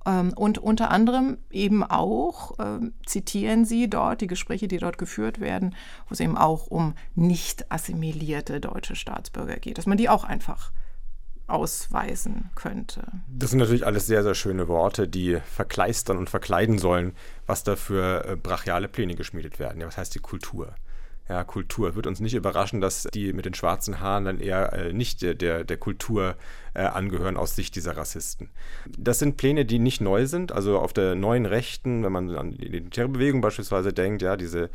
[0.06, 5.40] Ähm, und unter anderem eben auch äh, zitieren Sie dort die Gespräche, die dort geführt
[5.40, 5.76] werden,
[6.08, 10.72] wo es eben auch um nicht assimilierte deutsche Staatsbürger geht, dass man die auch einfach
[11.48, 13.04] ausweisen könnte.
[13.28, 17.14] Das sind natürlich alles sehr, sehr schöne Worte, die verkleistern und verkleiden sollen,
[17.46, 19.80] was da für äh, brachiale Pläne geschmiedet werden.
[19.82, 20.74] Ja, was heißt die Kultur?
[21.28, 21.96] Ja, Kultur.
[21.96, 25.64] Wird uns nicht überraschen, dass die mit den schwarzen Haaren dann eher äh, nicht der,
[25.64, 26.36] der, Kultur
[26.74, 28.50] äh, angehören aus Sicht dieser Rassisten.
[28.98, 30.52] Das sind Pläne, die nicht neu sind.
[30.52, 34.70] Also auf der neuen Rechten, wenn man an die Terrorbewegung beispielsweise denkt, ja, diese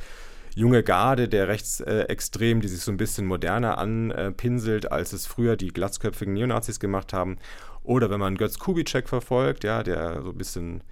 [0.57, 5.69] junge Garde der Rechtsextremen, die sich so ein bisschen moderner anpinselt, als es früher die
[5.69, 7.39] glatzköpfigen Neonazis gemacht haben.
[7.85, 10.83] Oder wenn man Götz Kubitschek verfolgt, ja, der so ein bisschen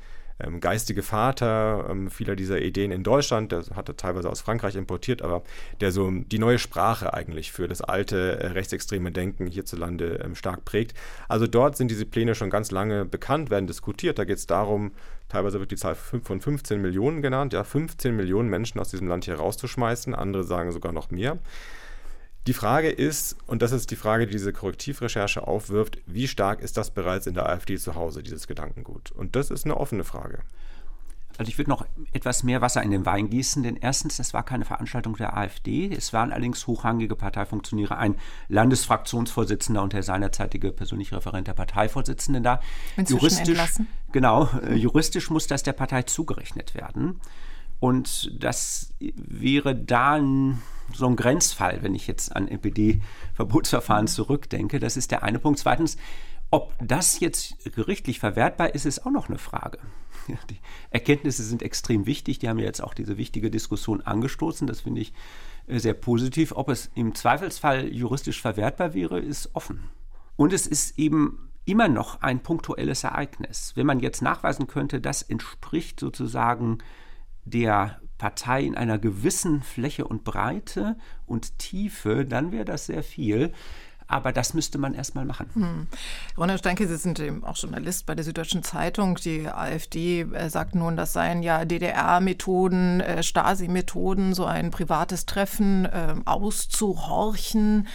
[0.41, 4.77] ähm, geistige Vater ähm, vieler dieser Ideen in Deutschland, der hat er teilweise aus Frankreich
[4.77, 5.43] importiert, aber
[5.81, 10.65] der so die neue Sprache eigentlich für das alte äh, rechtsextreme Denken hierzulande ähm, stark
[10.65, 10.95] prägt.
[11.29, 14.19] Also dort sind diese Pläne schon ganz lange bekannt, werden diskutiert.
[14.19, 14.93] Da geht es darum,
[15.29, 19.25] teilweise wird die Zahl von 15 Millionen genannt, ja, 15 Millionen Menschen aus diesem Land
[19.25, 21.39] hier rauszuschmeißen, andere sagen sogar noch mehr.
[22.49, 26.79] Die Frage ist, und das ist die Frage, die diese Korrektivrecherche aufwirft, wie stark ist
[26.79, 29.13] das bereits in der AfD zu Hause, dieses Gedankengut?
[29.13, 30.39] Und das ist eine offene Frage.
[31.37, 31.85] Also ich würde noch
[32.15, 35.93] etwas mehr Wasser in den Wein gießen, denn erstens, das war keine Veranstaltung der AfD,
[35.95, 38.15] es waren allerdings hochrangige Parteifunktionäre, ein
[38.49, 42.63] Landesfraktionsvorsitzender und der seinerzeitige persönliche Referent der Parteivorsitzenden da.
[42.97, 43.89] Juristisch, entlassen.
[44.11, 47.21] genau, äh, juristisch muss das der Partei zugerechnet werden.
[47.81, 50.63] Und das wäre dann
[50.95, 54.81] so ein Grenzfall, wenn ich jetzt an NPD-Verbotsverfahren zurückdenke.
[54.81, 55.59] Das ist der eine Punkt.
[55.59, 55.97] Zweitens,
[56.51, 59.79] ob das jetzt gerichtlich verwertbar ist, ist auch noch eine Frage.
[60.51, 60.59] Die
[60.91, 62.39] Erkenntnisse sind extrem wichtig.
[62.39, 64.67] Die haben jetzt auch diese wichtige Diskussion angestoßen.
[64.67, 65.13] Das finde ich
[65.67, 66.53] äh, sehr positiv.
[66.53, 69.91] Ob es im Zweifelsfall juristisch verwertbar wäre, ist offen.
[70.37, 73.73] Und es ist eben immer noch ein punktuelles Ereignis.
[73.75, 76.79] Wenn man jetzt nachweisen könnte, das entspricht sozusagen
[77.51, 83.53] der Partei in einer gewissen Fläche und Breite und Tiefe, dann wäre das sehr viel.
[84.11, 85.51] Aber das müsste man erstmal machen.
[85.53, 85.87] Hm.
[86.39, 89.17] Ronald Steinke, Sie sind eben auch Journalist bei der Süddeutschen Zeitung.
[89.17, 95.85] Die AfD äh, sagt nun, das seien ja DDR-Methoden, äh, Stasi-Methoden, so ein privates Treffen
[95.85, 97.87] äh, auszuhorchen.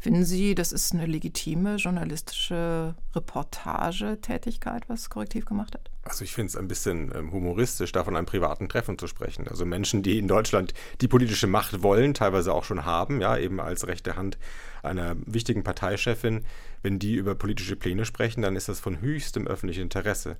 [0.00, 5.90] Finden Sie, das ist eine legitime journalistische Reportagetätigkeit, was Korrektiv gemacht hat?
[6.04, 9.46] Also ich finde es ein bisschen ähm, humoristisch, da von einem privaten Treffen zu sprechen.
[9.46, 13.60] Also Menschen, die in Deutschland die politische Macht wollen, teilweise auch schon haben, ja, eben
[13.60, 14.38] als rechte Hand
[14.82, 16.46] einer wichtigen Parteichefin,
[16.80, 20.38] wenn die über politische Pläne sprechen, dann ist das von höchstem öffentlichem Interesse.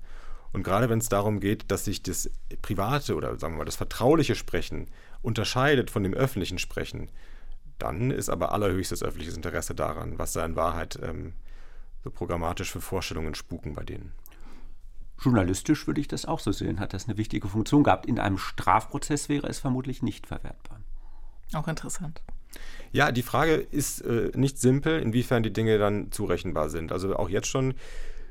[0.52, 2.30] Und gerade wenn es darum geht, dass sich das
[2.62, 4.88] private oder sagen wir mal das vertrauliche Sprechen
[5.20, 7.10] unterscheidet von dem öffentlichen Sprechen,
[7.82, 11.32] dann ist aber allerhöchstes öffentliches Interesse daran, was da in Wahrheit ähm,
[12.04, 14.12] so programmatisch für Vorstellungen spuken bei denen.
[15.20, 18.06] Journalistisch würde ich das auch so sehen, hat das eine wichtige Funktion gehabt.
[18.06, 20.80] In einem Strafprozess wäre es vermutlich nicht verwertbar.
[21.52, 22.22] Auch interessant.
[22.92, 26.90] Ja, die Frage ist äh, nicht simpel, inwiefern die Dinge dann zurechenbar sind.
[26.90, 27.74] Also auch jetzt schon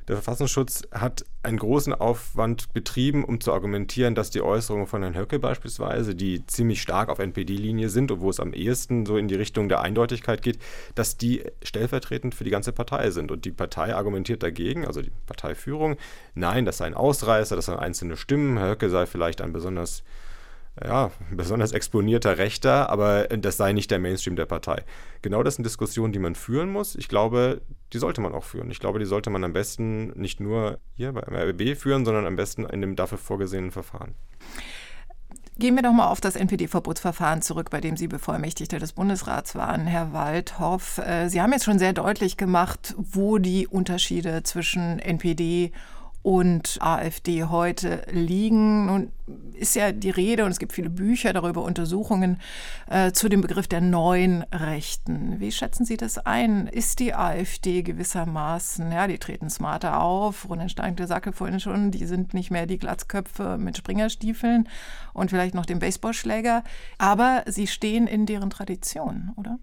[0.10, 5.16] der Verfassungsschutz hat einen großen Aufwand betrieben, um zu argumentieren, dass die Äußerungen von Herrn
[5.16, 9.28] Höcke beispielsweise, die ziemlich stark auf NPD-Linie sind und wo es am ehesten so in
[9.28, 10.58] die Richtung der Eindeutigkeit geht,
[10.96, 13.30] dass die stellvertretend für die ganze Partei sind.
[13.30, 15.98] Und die Partei argumentiert dagegen, also die Parteiführung,
[16.34, 20.04] nein, das sei ein Ausreißer, das seien einzelne Stimmen, Herr Höcke sei vielleicht ein besonders
[20.84, 24.84] ja, besonders exponierter Rechter, aber das sei nicht der Mainstream der Partei.
[25.22, 26.96] Genau das sind Diskussionen, die man führen muss.
[26.96, 27.62] Ich glaube,
[27.94, 28.72] die sollte man auch führen.
[28.72, 32.36] Ich glaube, die sollte man am besten nicht nur hier beim RBB führen, sondern am
[32.36, 34.16] besten in dem dafür vorgesehenen Verfahren.
[35.58, 39.88] Gehen wir doch mal auf das NPD-Verbotsverfahren zurück, bei dem Sie Bevollmächtigter des Bundesrats waren,
[39.88, 41.00] Herr Waldhoff.
[41.00, 45.74] Äh, Sie haben jetzt schon sehr deutlich gemacht, wo die Unterschiede zwischen NPD und
[46.24, 48.86] AfD heute liegen.
[48.86, 49.12] Nun
[49.54, 52.40] ist ja die Rede, und es gibt viele Bücher darüber, Untersuchungen
[52.90, 55.40] äh, zu dem Begriff der neuen Rechten.
[55.40, 56.68] Wie schätzen Sie das ein?
[56.68, 62.06] Ist die AfD gewissermaßen, ja, die treten smarter auf, Roland Stein sagte vorhin schon, die
[62.06, 64.68] sind nicht mehr die Glatzköpfe mit Springerstiefeln
[65.14, 66.64] und vielleicht noch dem Baseballschläger,
[66.98, 69.58] aber sie stehen in deren Tradition, oder?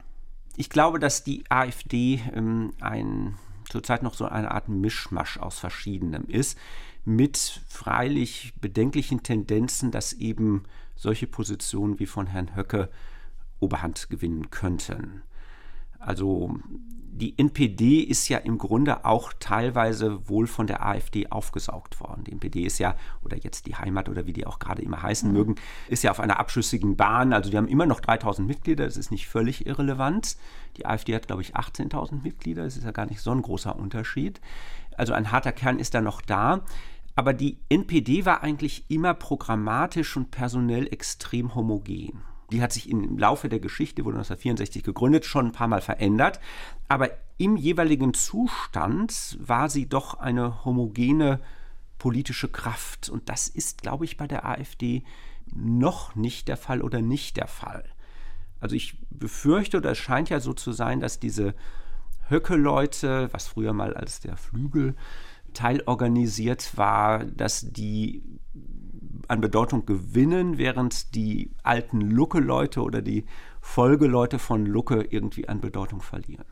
[0.56, 3.34] Ich glaube, dass die AfD ähm, ein
[3.68, 6.58] zurzeit noch so eine Art Mischmasch aus verschiedenem ist,
[7.04, 10.64] mit freilich bedenklichen Tendenzen, dass eben
[10.96, 12.90] solche Positionen wie von Herrn Höcke
[13.60, 15.22] Oberhand gewinnen könnten.
[15.98, 16.58] Also
[17.16, 22.24] die NPD ist ja im Grunde auch teilweise wohl von der AfD aufgesaugt worden.
[22.24, 25.28] Die NPD ist ja, oder jetzt die Heimat oder wie die auch gerade immer heißen
[25.30, 25.36] mhm.
[25.36, 25.54] mögen,
[25.88, 27.32] ist ja auf einer abschüssigen Bahn.
[27.32, 30.36] Also die haben immer noch 3000 Mitglieder, das ist nicht völlig irrelevant.
[30.76, 33.74] Die AfD hat, glaube ich, 18.000 Mitglieder, das ist ja gar nicht so ein großer
[33.74, 34.40] Unterschied.
[34.96, 36.62] Also ein harter Kern ist da noch da.
[37.14, 42.22] Aber die NPD war eigentlich immer programmatisch und personell extrem homogen.
[42.52, 46.40] Die hat sich im Laufe der Geschichte, wurde 1964 gegründet, schon ein paar Mal verändert.
[46.88, 51.40] Aber im jeweiligen Zustand war sie doch eine homogene
[51.98, 53.08] politische Kraft.
[53.08, 55.02] Und das ist, glaube ich, bei der AfD
[55.52, 57.84] noch nicht der Fall oder nicht der Fall.
[58.60, 61.54] Also ich befürchte, oder es scheint ja so zu sein, dass diese
[62.28, 64.94] Höcke-Leute, was früher mal als der Flügel
[65.52, 68.22] teilorganisiert war, dass die
[69.28, 73.24] an Bedeutung gewinnen, während die alten Lucke-Leute oder die
[73.60, 76.44] Folgeleute von Lucke irgendwie an Bedeutung verlieren.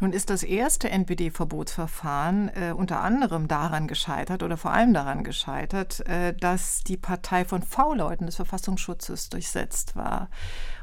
[0.00, 6.06] Nun ist das erste NPD-Verbotsverfahren äh, unter anderem daran gescheitert oder vor allem daran gescheitert,
[6.06, 10.28] äh, dass die Partei von V-Leuten des Verfassungsschutzes durchsetzt war.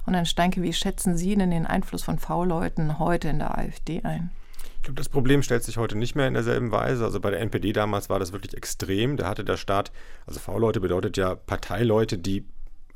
[0.06, 4.02] Und Herr Steinke, wie schätzen Sie denn den Einfluss von V-Leuten heute in der AfD
[4.04, 4.32] ein?
[4.78, 7.06] Ich glaube, das Problem stellt sich heute nicht mehr in derselben Weise.
[7.06, 9.18] Also bei der NPD damals war das wirklich extrem.
[9.18, 9.92] Da hatte der Staat,
[10.26, 12.46] also V-Leute bedeutet ja Parteileute, die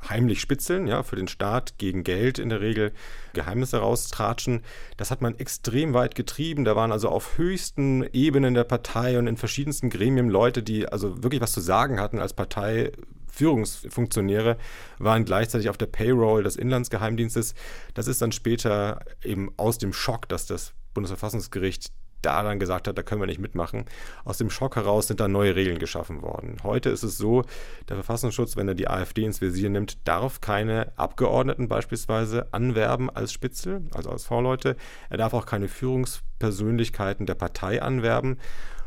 [0.06, 2.92] heimlich spitzeln, ja, für den Staat gegen Geld in der Regel
[3.32, 4.62] Geheimnisse raustratschen.
[4.96, 6.64] Das hat man extrem weit getrieben.
[6.64, 11.20] Da waren also auf höchsten Ebenen der Partei und in verschiedensten Gremien Leute, die also
[11.22, 14.56] wirklich was zu sagen hatten als Parteiführungsfunktionäre,
[14.98, 17.54] waren gleichzeitig auf der Payroll des Inlandsgeheimdienstes.
[17.94, 22.98] Das ist dann später eben aus dem Schock, dass das Bundesverfassungsgericht da dann gesagt hat,
[22.98, 23.84] da können wir nicht mitmachen.
[24.24, 26.56] Aus dem Schock heraus sind da neue Regeln geschaffen worden.
[26.62, 27.44] Heute ist es so,
[27.88, 33.32] der Verfassungsschutz, wenn er die AfD ins Visier nimmt, darf keine Abgeordneten beispielsweise anwerben als
[33.32, 34.76] Spitzel, also als V-Leute.
[35.10, 38.38] Er darf auch keine Führungspersönlichkeiten der Partei anwerben.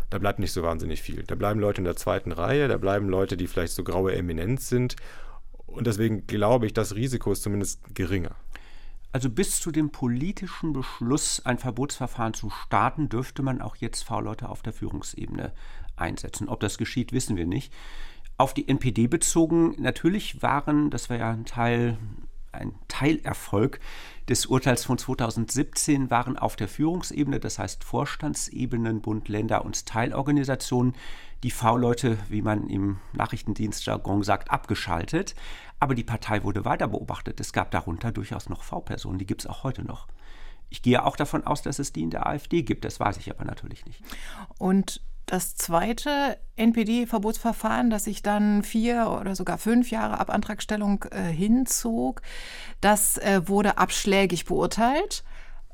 [0.10, 1.24] Da bleibt nicht so wahnsinnig viel.
[1.24, 4.68] Da bleiben Leute in der zweiten Reihe, da bleiben Leute, die vielleicht so graue Eminenz
[4.68, 4.98] sind.
[5.68, 8.36] Und deswegen glaube ich, das Risiko ist zumindest geringer.
[9.13, 14.47] Also bis zu dem politischen Beschluss, ein Verbotsverfahren zu starten, dürfte man auch jetzt V-Leute
[14.47, 15.52] auf der Führungsebene
[15.97, 16.47] einsetzen.
[16.47, 17.74] Ob das geschieht, wissen wir nicht.
[18.38, 21.97] Auf die NPD bezogen, natürlich waren, das war ja ein Teil,
[22.54, 23.80] ein Teilerfolg
[24.30, 30.95] des Urteils von 2017, waren auf der Führungsebene, das heißt Vorstandsebenen, Bund, Länder und Teilorganisationen,
[31.43, 35.36] die V-Leute, wie man im Nachrichtendienstjargon sagt, abgeschaltet.
[35.80, 37.39] Aber die Partei wurde weiter beobachtet.
[37.39, 40.08] Es gab darunter durchaus noch V-Personen, die gibt es auch heute noch.
[40.69, 42.86] Ich gehe auch davon aus, dass es die in der AfD gibt.
[42.86, 44.01] Das weiß ich aber natürlich nicht.
[44.58, 51.23] Und das zweite NPD-Verbotsverfahren, das sich dann vier oder sogar fünf Jahre ab Antragstellung äh,
[51.23, 52.21] hinzog,
[52.82, 55.23] das äh, wurde abschlägig beurteilt.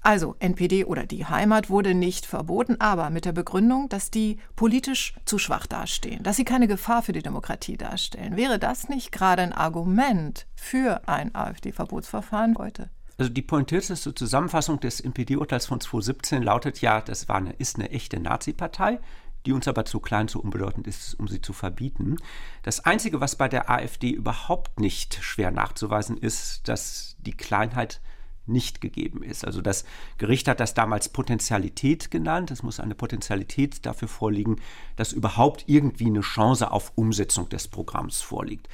[0.01, 5.15] Also NPD oder die Heimat wurde nicht verboten, aber mit der Begründung, dass die politisch
[5.25, 8.37] zu schwach dastehen, dass sie keine Gefahr für die Demokratie darstellen.
[8.37, 12.89] Wäre das nicht gerade ein Argument für ein AfD-Verbotsverfahren heute?
[13.17, 17.89] Also die pointierteste Zusammenfassung des NPD-Urteils von 2017 lautet ja, das war eine, ist eine
[17.89, 18.99] echte Nazi-Partei,
[19.47, 22.17] die uns aber zu klein, zu unbedeutend ist, um sie zu verbieten.
[22.61, 28.01] Das Einzige, was bei der AfD überhaupt nicht schwer nachzuweisen ist, dass die Kleinheit
[28.47, 29.45] nicht gegeben ist.
[29.45, 29.85] Also das
[30.17, 32.51] Gericht hat das damals Potentialität genannt.
[32.51, 34.57] Es muss eine Potentialität dafür vorliegen,
[34.95, 38.67] dass überhaupt irgendwie eine Chance auf Umsetzung des Programms vorliegt.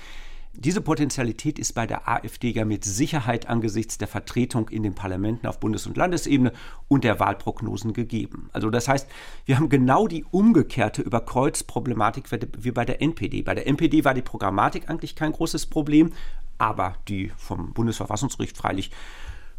[0.55, 5.47] Diese Potentialität ist bei der AfD ja mit Sicherheit angesichts der Vertretung in den Parlamenten
[5.47, 6.53] auf Bundes- und Landesebene
[6.87, 8.51] und der Wahlprognosen gegeben.
[8.53, 9.09] Also das heißt,
[9.45, 12.25] wir haben genau die umgekehrte Überkreuzproblematik
[12.59, 13.41] wie bei der NPD.
[13.41, 16.11] Bei der NPD war die Programmatik eigentlich kein großes Problem,
[16.59, 18.91] aber die vom Bundesverfassungsgericht freilich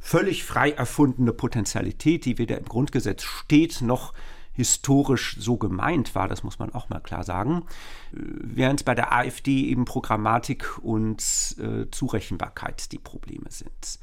[0.04, 4.12] völlig frei erfundene Potentialität, die weder im Grundgesetz steht noch
[4.52, 7.64] historisch so gemeint war, das muss man auch mal klar sagen,
[8.12, 11.22] während es bei der AfD eben Programmatik und
[11.58, 13.98] äh, Zurechenbarkeit die Probleme sind.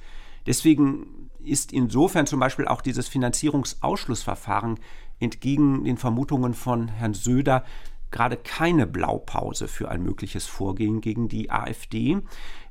[0.47, 4.79] Deswegen ist insofern zum Beispiel auch dieses Finanzierungsausschlussverfahren
[5.19, 7.63] entgegen den Vermutungen von Herrn Söder
[8.11, 12.17] gerade keine Blaupause für ein mögliches Vorgehen gegen die AfD.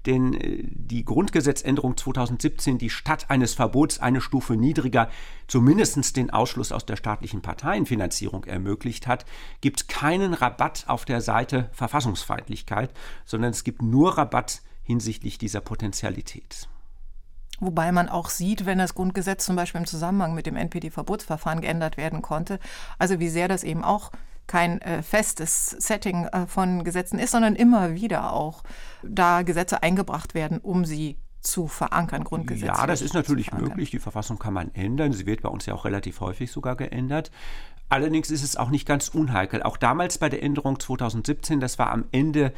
[0.06, 5.10] Denn äh, die Grundgesetzänderung 2017, die statt eines Verbots eine Stufe niedriger
[5.46, 9.24] zumindest den Ausschluss aus der staatlichen Parteienfinanzierung ermöglicht hat,
[9.60, 12.92] gibt keinen Rabatt auf der Seite Verfassungsfeindlichkeit,
[13.24, 16.68] sondern es gibt nur Rabatt hinsichtlich dieser Potentialität.
[17.60, 21.98] Wobei man auch sieht, wenn das Grundgesetz zum Beispiel im Zusammenhang mit dem NPD-Verbotsverfahren geändert
[21.98, 22.58] werden konnte,
[22.98, 24.10] also wie sehr das eben auch
[24.50, 28.64] kein äh, festes Setting äh, von Gesetzen ist, sondern immer wieder auch
[29.04, 32.66] da Gesetze eingebracht werden, um sie zu verankern, Grundgesetze.
[32.66, 33.92] Ja, das ist natürlich möglich.
[33.92, 35.12] Die Verfassung kann man ändern.
[35.12, 37.30] Sie wird bei uns ja auch relativ häufig sogar geändert.
[37.88, 39.62] Allerdings ist es auch nicht ganz unheikel.
[39.62, 42.52] Auch damals bei der Änderung 2017, das war am Ende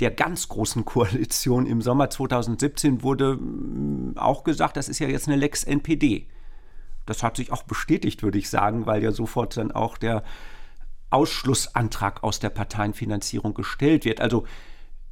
[0.00, 5.28] der ganz großen Koalition im Sommer 2017 wurde mm, auch gesagt, das ist ja jetzt
[5.28, 6.26] eine Lex NPD.
[7.04, 10.22] Das hat sich auch bestätigt, würde ich sagen, weil ja sofort dann auch der
[11.10, 14.20] Ausschlussantrag aus der Parteienfinanzierung gestellt wird.
[14.20, 14.46] Also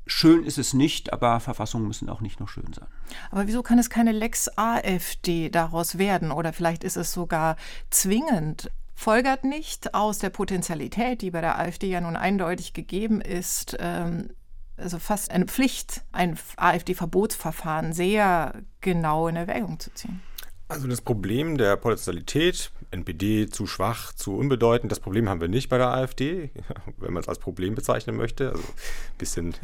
[0.07, 2.89] schön ist es nicht, aber Verfassungen müssen auch nicht nur schön sein.
[3.31, 6.31] Aber wieso kann es keine Lex AfD daraus werden?
[6.31, 7.57] Oder vielleicht ist es sogar
[7.91, 8.71] zwingend?
[8.95, 14.31] Folgert nicht aus der Potentialität, die bei der AfD ja nun eindeutig gegeben ist, ähm,
[14.79, 20.23] also fast eine Pflicht, ein AfD-Verbotsverfahren sehr genau in Erwägung zu ziehen.
[20.69, 25.69] Also das Problem der Potentialität, NPD zu schwach, zu unbedeutend, das Problem haben wir nicht
[25.69, 26.51] bei der AfD,
[26.99, 28.51] wenn man es als Problem bezeichnen möchte.
[28.51, 29.55] Also ein bisschen,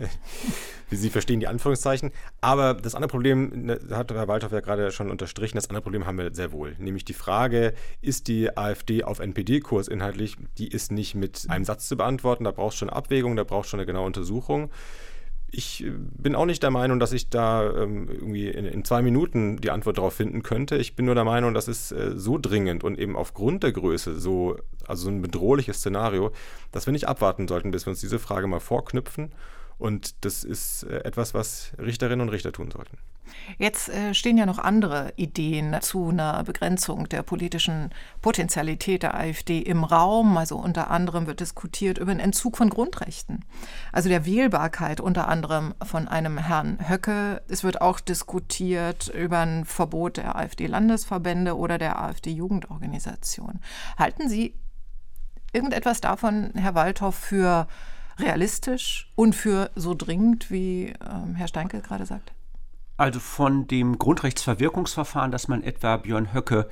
[0.90, 2.12] wie Sie verstehen, die Anführungszeichen.
[2.40, 6.06] Aber das andere Problem, ne, hat Herr Waldhoff ja gerade schon unterstrichen, das andere Problem
[6.06, 6.76] haben wir sehr wohl.
[6.78, 11.88] Nämlich die Frage, ist die AfD auf NPD-Kurs inhaltlich, die ist nicht mit einem Satz
[11.88, 12.44] zu beantworten.
[12.44, 14.70] Da braucht es schon Abwägung, da braucht es schon eine genaue Untersuchung
[15.52, 19.02] ich äh, bin auch nicht der Meinung, dass ich da ähm, irgendwie in, in, zwei
[19.02, 20.76] Minuten die Antwort darauf finden könnte.
[20.76, 24.18] Ich bin nur der Meinung, das ist äh, so dringend und eben aufgrund der Größe
[24.18, 26.32] so, also so ein bedrohliches Szenario,
[26.72, 29.32] dass wir nicht abwarten sollten, bis wir uns diese Frage mal vorknüpfen.
[29.78, 32.96] Und das ist äh, etwas, was Richterinnen und Richter tun sollten.
[33.58, 39.58] Jetzt äh, stehen ja noch andere Ideen zu einer Begrenzung der politischen Potentialität der AfD
[39.58, 40.36] im Raum.
[40.36, 43.44] Also unter anderem wird diskutiert über den Entzug von Grundrechten,
[43.92, 47.42] also der Wählbarkeit unter anderem von einem Herrn Höcke.
[47.48, 53.60] Es wird auch diskutiert über ein Verbot der AfD-Landesverbände oder der AfD-Jugendorganisation.
[53.98, 54.54] Halten Sie
[55.52, 57.66] irgendetwas davon, Herr Waldhoff, für
[58.18, 62.32] realistisch und für so dringend, wie ähm, Herr Steinke gerade sagt?
[62.96, 66.68] Also von dem Grundrechtsverwirkungsverfahren, dass man etwa Björn Höcke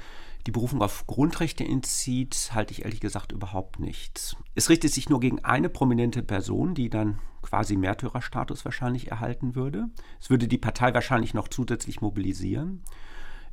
[0.46, 4.36] die Berufung auf Grundrechte entzieht, halte ich ehrlich gesagt überhaupt nichts.
[4.54, 9.88] Es richtet sich nur gegen eine prominente Person, die dann quasi Märtyrerstatus wahrscheinlich erhalten würde.
[10.20, 12.82] Es würde die Partei wahrscheinlich noch zusätzlich mobilisieren.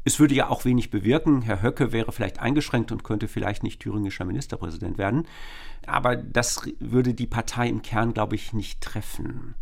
[0.04, 1.42] Es würde ja auch wenig bewirken.
[1.42, 5.28] Herr Höcke wäre vielleicht eingeschränkt und könnte vielleicht nicht thüringischer Ministerpräsident werden.
[5.86, 9.56] Aber das würde die Partei im Kern, glaube ich, nicht treffen.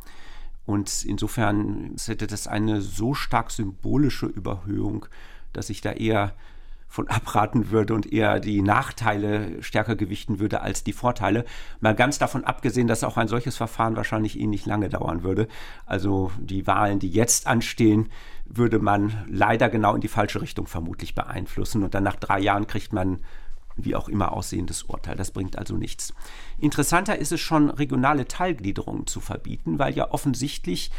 [0.65, 5.05] Und insofern hätte das eine so stark symbolische Überhöhung,
[5.53, 6.33] dass ich da eher
[6.87, 11.45] von abraten würde und eher die Nachteile stärker gewichten würde als die Vorteile.
[11.81, 15.47] Mal ganz davon abgesehen, dass auch ein solches Verfahren wahrscheinlich eh nicht lange dauern würde.
[15.85, 18.09] Also die Wahlen, die jetzt anstehen,
[18.45, 21.83] würde man leider genau in die falsche Richtung vermutlich beeinflussen.
[21.83, 23.19] Und dann nach drei Jahren kriegt man
[23.75, 25.15] wie auch immer aussehendes Urteil.
[25.15, 26.13] Das bringt also nichts.
[26.59, 30.91] Interessanter ist es schon, regionale Teilgliederungen zu verbieten, weil ja offensichtlich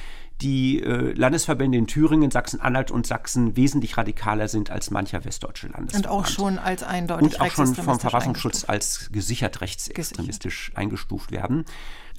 [0.42, 6.06] die äh, Landesverbände in Thüringen, Sachsen-Anhalt und Sachsen wesentlich radikaler sind als mancher westdeutsche Landesverband.
[6.06, 10.78] Und auch schon als eindeutig Und auch schon vom Verfassungsschutz als gesichert rechtsextremistisch gesichert.
[10.78, 11.64] eingestuft werden.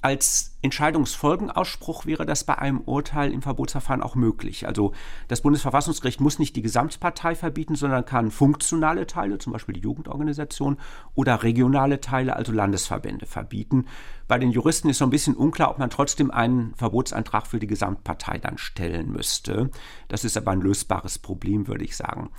[0.03, 4.67] Als Entscheidungsfolgenausspruch wäre das bei einem Urteil im Verbotsverfahren auch möglich.
[4.67, 4.93] Also
[5.27, 10.77] das Bundesverfassungsgericht muss nicht die Gesamtpartei verbieten, sondern kann funktionale Teile, zum Beispiel die Jugendorganisation,
[11.15, 13.85] oder regionale Teile, also Landesverbände, verbieten.
[14.27, 17.67] Bei den Juristen ist so ein bisschen unklar, ob man trotzdem einen Verbotsantrag für die
[17.67, 19.71] Gesamtpartei dann stellen müsste.
[20.09, 22.29] Das ist aber ein lösbares Problem, würde ich sagen.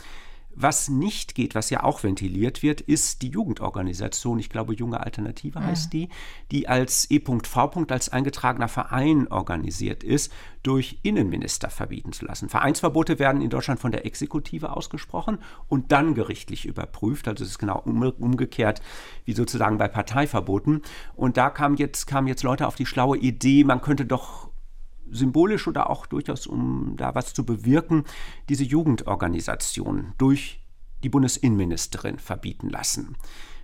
[0.61, 4.41] Was nicht geht, was ja auch ventiliert wird, ist die Jugendorganisation.
[4.41, 5.91] Ich glaube, Junge Alternative heißt mhm.
[5.91, 6.09] die,
[6.51, 7.39] die als E.V.
[7.89, 10.33] als eingetragener Verein organisiert ist,
[10.65, 12.49] durch Innenminister verbieten zu lassen.
[12.49, 17.29] Vereinsverbote werden in Deutschland von der Exekutive ausgesprochen und dann gerichtlich überprüft.
[17.29, 18.83] Also es ist genau umgekehrt
[19.27, 20.83] wie sozusagen bei Parteiverboten.
[21.15, 24.51] Und da kamen jetzt, kamen jetzt Leute auf die schlaue Idee, man könnte doch
[25.11, 28.05] symbolisch oder auch durchaus, um da was zu bewirken,
[28.49, 30.61] diese Jugendorganisation durch
[31.03, 33.17] die Bundesinnenministerin verbieten lassen.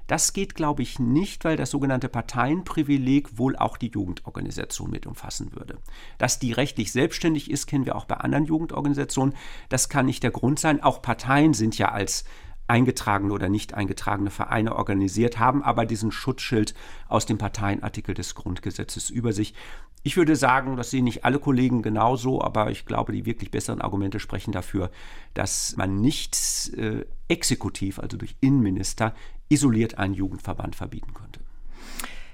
[0.06, 5.54] Das geht, glaube ich, nicht, weil das sogenannte Parteienprivileg wohl auch die Jugendorganisation mit umfassen
[5.54, 5.78] würde.
[6.18, 9.34] Dass die rechtlich selbstständig ist, kennen wir auch bei anderen Jugendorganisationen.
[9.70, 10.82] Das kann nicht der Grund sein.
[10.82, 12.24] Auch Parteien sind ja als
[12.66, 16.74] eingetragene oder nicht eingetragene Vereine organisiert, haben aber diesen Schutzschild
[17.08, 19.54] aus dem Parteienartikel des Grundgesetzes über sich.
[20.02, 23.80] Ich würde sagen, das sehen nicht alle Kollegen genauso, aber ich glaube, die wirklich besseren
[23.80, 24.90] Argumente sprechen dafür,
[25.34, 26.36] dass man nicht
[26.76, 29.14] äh, exekutiv, also durch Innenminister,
[29.48, 31.40] isoliert einen Jugendverband verbieten könnte.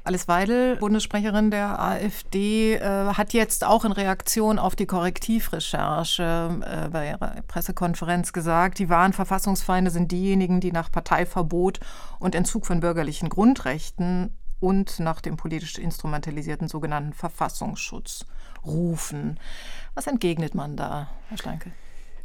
[0.03, 2.81] Alice Weidel, Bundessprecherin der AfD, äh,
[3.15, 9.13] hat jetzt auch in Reaktion auf die Korrektivrecherche äh, bei ihrer Pressekonferenz gesagt, die wahren
[9.13, 11.81] Verfassungsfeinde sind diejenigen, die nach Parteiverbot
[12.19, 18.25] und Entzug von bürgerlichen Grundrechten und nach dem politisch instrumentalisierten sogenannten Verfassungsschutz
[18.65, 19.39] rufen.
[19.95, 21.73] Was entgegnet man da, Herr Steinke?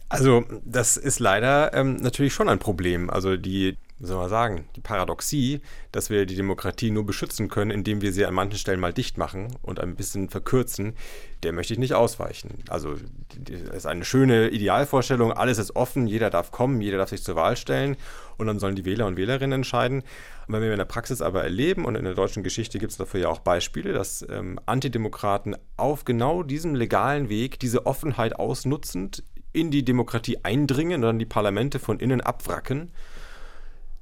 [0.07, 3.09] Also das ist leider ähm, natürlich schon ein Problem.
[3.09, 7.72] Also die wie soll man sagen, die Paradoxie, dass wir die Demokratie nur beschützen können,
[7.72, 10.96] indem wir sie an manchen Stellen mal dicht machen und ein bisschen verkürzen,
[11.43, 12.64] der möchte ich nicht ausweichen.
[12.68, 12.96] Also
[13.39, 17.36] das ist eine schöne Idealvorstellung, alles ist offen, jeder darf kommen, jeder darf sich zur
[17.36, 17.96] Wahl stellen
[18.38, 20.02] und dann sollen die Wähler und Wählerinnen entscheiden.
[20.48, 22.98] Und wenn wir in der Praxis aber erleben, und in der deutschen Geschichte gibt es
[22.98, 29.24] dafür ja auch Beispiele, dass ähm, Antidemokraten auf genau diesem legalen Weg diese Offenheit ausnutzend
[29.54, 32.91] in die Demokratie eindringen und dann die Parlamente von innen abwracken,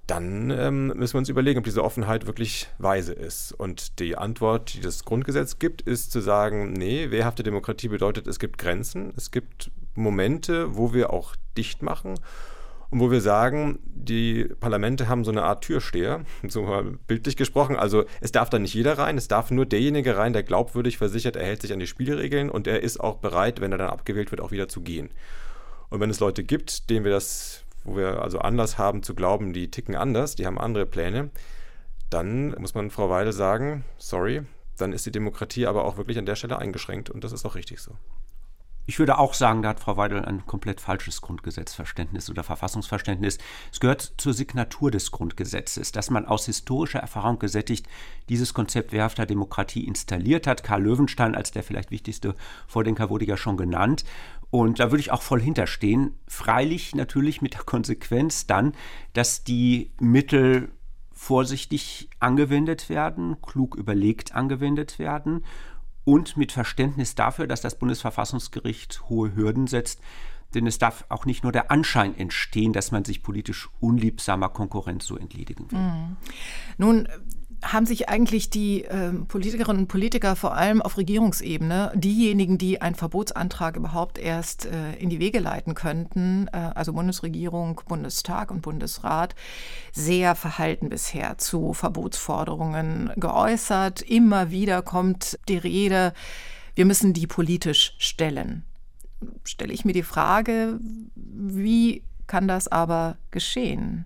[0.07, 3.53] dann ähm, müssen wir uns überlegen, ob diese Offenheit wirklich weise ist.
[3.53, 8.39] Und die Antwort, die das Grundgesetz gibt, ist zu sagen, nee, wehrhafte Demokratie bedeutet, es
[8.39, 12.15] gibt Grenzen, es gibt Momente, wo wir auch dicht machen
[12.89, 17.77] und wo wir sagen, die Parlamente haben so eine Art Türsteher, so bildlich gesprochen.
[17.77, 21.37] Also es darf da nicht jeder rein, es darf nur derjenige rein, der glaubwürdig versichert,
[21.37, 24.31] er hält sich an die Spielregeln und er ist auch bereit, wenn er dann abgewählt
[24.31, 25.09] wird, auch wieder zu gehen.
[25.89, 29.53] Und wenn es Leute gibt, denen wir das wo wir also Anlass haben zu glauben,
[29.53, 31.29] die ticken anders, die haben andere Pläne,
[32.09, 34.43] dann muss man Frau Weidel sagen, sorry,
[34.77, 37.55] dann ist die Demokratie aber auch wirklich an der Stelle eingeschränkt und das ist auch
[37.55, 37.95] richtig so.
[38.85, 43.37] Ich würde auch sagen, da hat Frau Weidel ein komplett falsches Grundgesetzverständnis oder Verfassungsverständnis.
[43.71, 47.87] Es gehört zur Signatur des Grundgesetzes, dass man aus historischer Erfahrung gesättigt
[48.27, 50.63] dieses Konzept wehrhafter Demokratie installiert hat.
[50.63, 52.35] Karl Löwenstein als der vielleicht wichtigste
[52.67, 54.03] Vordenker wurde ja schon genannt.
[54.53, 56.13] Und da würde ich auch voll hinterstehen.
[56.27, 58.73] Freilich natürlich mit der Konsequenz dann,
[59.13, 60.69] dass die Mittel
[61.11, 65.43] vorsichtig angewendet werden, klug überlegt angewendet werden
[66.03, 70.01] und mit Verständnis dafür, dass das Bundesverfassungsgericht hohe Hürden setzt.
[70.53, 75.07] Denn es darf auch nicht nur der Anschein entstehen, dass man sich politisch unliebsamer Konkurrenz
[75.07, 75.79] so entledigen will.
[75.79, 76.17] Mhm.
[76.77, 77.07] Nun
[77.63, 82.95] haben sich eigentlich die äh, Politikerinnen und Politiker vor allem auf Regierungsebene, diejenigen, die einen
[82.95, 89.33] Verbotsantrag überhaupt erst äh, in die Wege leiten könnten, äh, also Bundesregierung, Bundestag und Bundesrat,
[89.91, 94.01] sehr verhalten bisher zu Verbotsforderungen geäußert.
[94.01, 96.13] Immer wieder kommt die Rede,
[96.75, 98.65] wir müssen die politisch stellen.
[99.45, 100.79] Stelle ich mir die Frage,
[101.15, 104.05] wie kann das aber geschehen?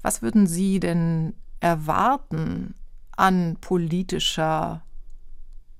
[0.00, 2.74] Was würden Sie denn erwarten
[3.16, 4.82] an politischer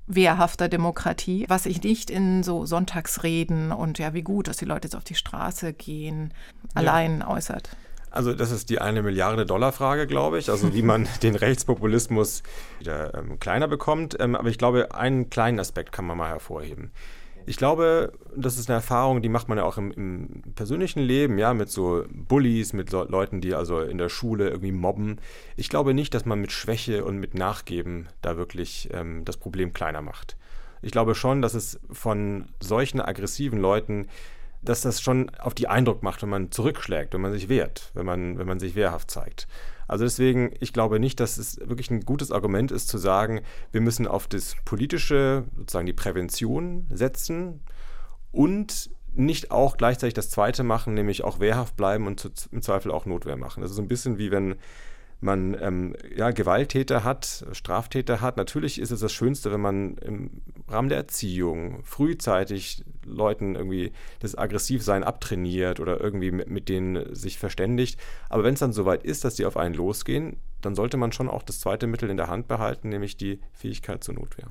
[0.06, 4.88] wehrhafter Demokratie, was sich nicht in so Sonntagsreden und ja, wie gut, dass die Leute
[4.88, 6.32] jetzt auf die Straße gehen,
[6.74, 7.28] allein ja.
[7.28, 7.76] äußert.
[8.10, 10.50] Also das ist die eine Milliarde Dollar Frage, glaube ich.
[10.50, 12.42] Also wie man den Rechtspopulismus
[12.78, 14.16] wieder ähm, kleiner bekommt.
[14.18, 16.90] Ähm, aber ich glaube, einen kleinen Aspekt kann man mal hervorheben.
[17.48, 21.38] Ich glaube, das ist eine Erfahrung, die macht man ja auch im, im persönlichen Leben,
[21.38, 25.16] ja, mit so Bullies, mit so Leuten, die also in der Schule irgendwie mobben.
[25.56, 29.72] Ich glaube nicht, dass man mit Schwäche und mit Nachgeben da wirklich ähm, das Problem
[29.72, 30.36] kleiner macht.
[30.82, 34.08] Ich glaube schon, dass es von solchen aggressiven Leuten
[34.62, 38.06] dass das schon auf die Eindruck macht, wenn man zurückschlägt, wenn man sich wehrt, wenn
[38.06, 39.46] man, wenn man sich wehrhaft zeigt.
[39.86, 43.40] Also deswegen, ich glaube nicht, dass es wirklich ein gutes Argument ist zu sagen,
[43.72, 47.60] wir müssen auf das politische, sozusagen die Prävention setzen
[48.32, 53.06] und nicht auch gleichzeitig das Zweite machen, nämlich auch wehrhaft bleiben und im Zweifel auch
[53.06, 53.62] Notwehr machen.
[53.62, 54.56] Das ist so ein bisschen wie wenn
[55.20, 58.36] man ähm, ja, Gewalttäter hat, Straftäter hat.
[58.36, 64.38] Natürlich ist es das Schönste, wenn man im Rahmen der Erziehung frühzeitig Leuten irgendwie das
[64.38, 67.98] Aggressivsein abtrainiert oder irgendwie mit, mit denen sich verständigt.
[68.28, 71.28] Aber wenn es dann soweit ist, dass die auf einen losgehen, dann sollte man schon
[71.28, 74.48] auch das zweite Mittel in der Hand behalten, nämlich die Fähigkeit zur Notwehr.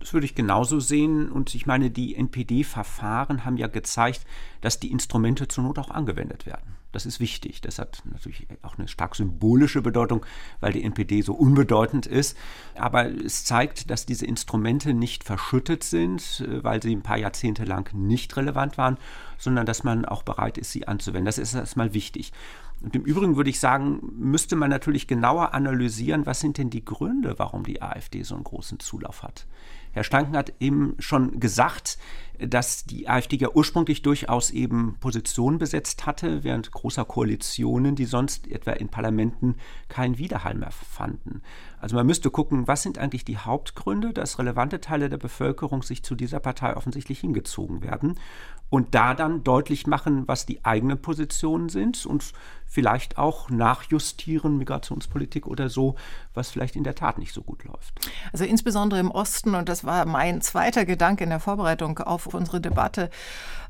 [0.00, 1.30] Das würde ich genauso sehen.
[1.30, 4.24] Und ich meine, die NPD-Verfahren haben ja gezeigt,
[4.60, 6.75] dass die Instrumente zur Not auch angewendet werden.
[6.96, 7.60] Das ist wichtig.
[7.60, 10.24] Das hat natürlich auch eine stark symbolische Bedeutung,
[10.60, 12.38] weil die NPD so unbedeutend ist.
[12.74, 17.64] Aber es zeigt, dass diese Instrumente nicht verschüttet sind, äh, weil sie ein paar Jahrzehnte
[17.64, 18.96] lang nicht relevant waren,
[19.36, 21.26] sondern dass man auch bereit ist, sie anzuwenden.
[21.26, 22.32] Das ist erstmal wichtig.
[22.80, 26.84] Und im Übrigen würde ich sagen, müsste man natürlich genauer analysieren, was sind denn die
[26.84, 29.46] Gründe, warum die AfD so einen großen Zulauf hat.
[29.96, 31.96] Herr Stanken hat eben schon gesagt,
[32.38, 38.46] dass die AfD ja ursprünglich durchaus eben Positionen besetzt hatte, während großer Koalitionen, die sonst
[38.46, 39.54] etwa in Parlamenten
[39.88, 41.40] keinen Widerhall mehr fanden.
[41.86, 46.02] Also man müsste gucken, was sind eigentlich die Hauptgründe, dass relevante Teile der Bevölkerung sich
[46.02, 48.18] zu dieser Partei offensichtlich hingezogen werden
[48.70, 52.32] und da dann deutlich machen, was die eigenen Positionen sind und
[52.66, 55.94] vielleicht auch nachjustieren, Migrationspolitik oder so,
[56.34, 57.94] was vielleicht in der Tat nicht so gut läuft.
[58.32, 62.60] Also insbesondere im Osten, und das war mein zweiter Gedanke in der Vorbereitung auf unsere
[62.60, 63.10] Debatte,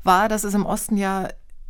[0.03, 1.27] war, dass es im Osten ja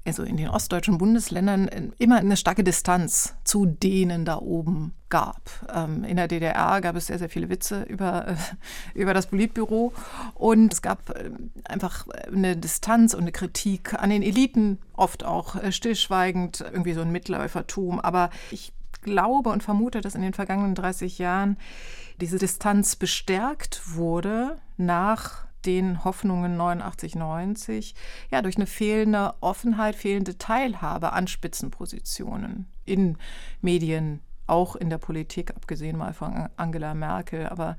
[0.07, 5.49] also in den ostdeutschen Bundesländern immer eine starke Distanz zu denen da oben gab.
[5.73, 8.35] Ähm, in der DDR gab es sehr, sehr viele Witze über, äh,
[8.93, 9.93] über das Politbüro
[10.33, 11.29] und es gab äh,
[11.65, 17.01] einfach eine Distanz und eine Kritik an den Eliten, oft auch äh, stillschweigend, irgendwie so
[17.01, 17.99] ein Mitläufertum.
[17.99, 21.57] Aber ich glaube und vermute, dass in den vergangenen 30 Jahren
[22.19, 27.93] diese Distanz bestärkt wurde nach den Hoffnungen 89, 90,
[28.31, 33.17] ja, durch eine fehlende Offenheit, fehlende Teilhabe an Spitzenpositionen in
[33.61, 37.47] Medien, auch in der Politik, abgesehen mal von Angela Merkel.
[37.47, 37.77] Aber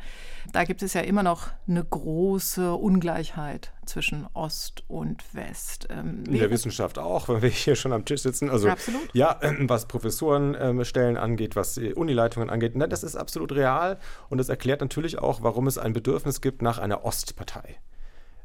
[0.52, 5.88] da gibt es ja immer noch eine große Ungleichheit zwischen Ost und West.
[5.90, 8.50] Ähm, in der Wissenschaft auch, weil wir hier schon am Tisch sitzen.
[8.50, 9.08] Also absolut.
[9.14, 13.98] ja, was Professorenstellen ähm, angeht, was Unileitungen angeht, na, das ist absolut real
[14.28, 17.78] und das erklärt natürlich auch, warum es ein Bedürfnis gibt nach einer Ostpartei.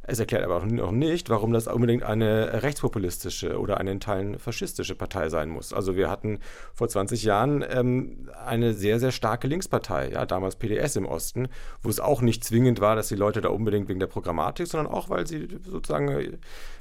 [0.05, 4.95] Es erklärt aber auch nicht, warum das unbedingt eine rechtspopulistische oder eine in Teilen faschistische
[4.95, 5.71] Partei sein muss.
[5.71, 6.39] Also wir hatten
[6.73, 11.47] vor 20 Jahren ähm, eine sehr, sehr starke Linkspartei, ja, damals PDS im Osten,
[11.81, 14.91] wo es auch nicht zwingend war, dass die Leute da unbedingt wegen der Programmatik, sondern
[14.91, 16.37] auch, weil sie sozusagen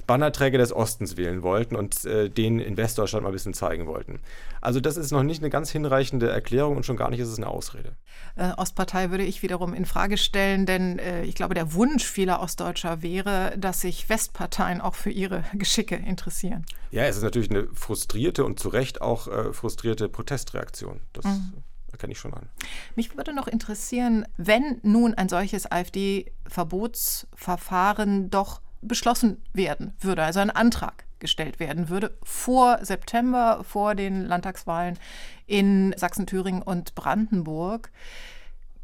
[0.07, 4.19] Bannerträger des Ostens wählen wollten und äh, den in Westdeutschland mal ein bisschen zeigen wollten.
[4.61, 7.37] Also das ist noch nicht eine ganz hinreichende Erklärung und schon gar nicht ist es
[7.37, 7.95] eine Ausrede.
[8.35, 12.41] Äh, Ostpartei würde ich wiederum in Frage stellen, denn äh, ich glaube, der Wunsch vieler
[12.41, 16.65] Ostdeutscher wäre, dass sich Westparteien auch für ihre Geschicke interessieren.
[16.91, 21.01] Ja, es ist natürlich eine frustrierte und zu Recht auch äh, frustrierte Protestreaktion.
[21.13, 21.53] Das mhm
[21.93, 22.49] erkenne ich schon an.
[22.95, 30.49] Mich würde noch interessieren, wenn nun ein solches AfD-Verbotsverfahren doch beschlossen werden würde, also ein
[30.49, 34.99] Antrag gestellt werden würde vor September, vor den Landtagswahlen
[35.47, 37.91] in Sachsen, Thüringen und Brandenburg.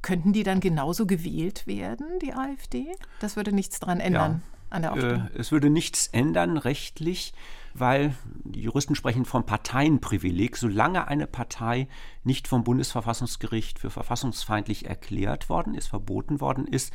[0.02, 2.88] Könnten die dann genauso gewählt werden, die AfD?
[3.20, 4.42] Das würde nichts daran ändern.
[4.42, 4.56] Ja.
[4.72, 5.30] An der Aufstellung.
[5.34, 7.34] Äh, es würde nichts ändern rechtlich,
[7.74, 10.58] weil die Juristen sprechen vom Parteienprivileg.
[10.58, 11.88] Solange eine Partei
[12.24, 16.94] nicht vom Bundesverfassungsgericht für verfassungsfeindlich erklärt worden ist, verboten worden ist,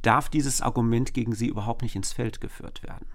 [0.00, 3.06] darf dieses Argument gegen sie überhaupt nicht ins Feld geführt werden.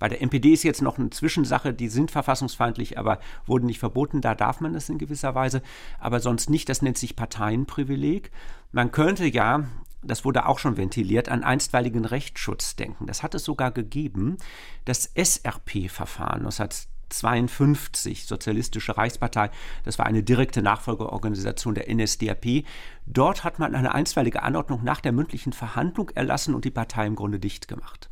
[0.00, 4.22] Bei der NPD ist jetzt noch eine Zwischensache, die sind verfassungsfeindlich, aber wurden nicht verboten,
[4.22, 5.60] da darf man das in gewisser Weise,
[5.98, 8.30] aber sonst nicht, das nennt sich Parteienprivileg.
[8.72, 9.64] Man könnte ja,
[10.02, 13.06] das wurde auch schon ventiliert, an einstweiligen Rechtsschutz denken.
[13.06, 14.38] Das hat es sogar gegeben.
[14.84, 19.50] Das SRP-Verfahren 1952, Sozialistische Reichspartei,
[19.84, 22.64] das war eine direkte Nachfolgeorganisation der NSDAP.
[23.06, 27.16] Dort hat man eine einstweilige Anordnung nach der mündlichen Verhandlung erlassen und die Partei im
[27.16, 28.08] Grunde dicht gemacht.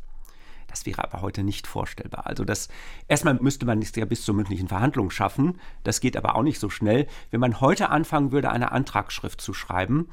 [0.67, 2.27] Das wäre aber heute nicht vorstellbar.
[2.27, 2.69] Also das
[3.07, 5.59] erstmal müsste man es ja bis zur mündlichen Verhandlung schaffen.
[5.83, 7.07] Das geht aber auch nicht so schnell.
[7.31, 10.09] Wenn man heute anfangen würde, eine Antragsschrift zu schreiben,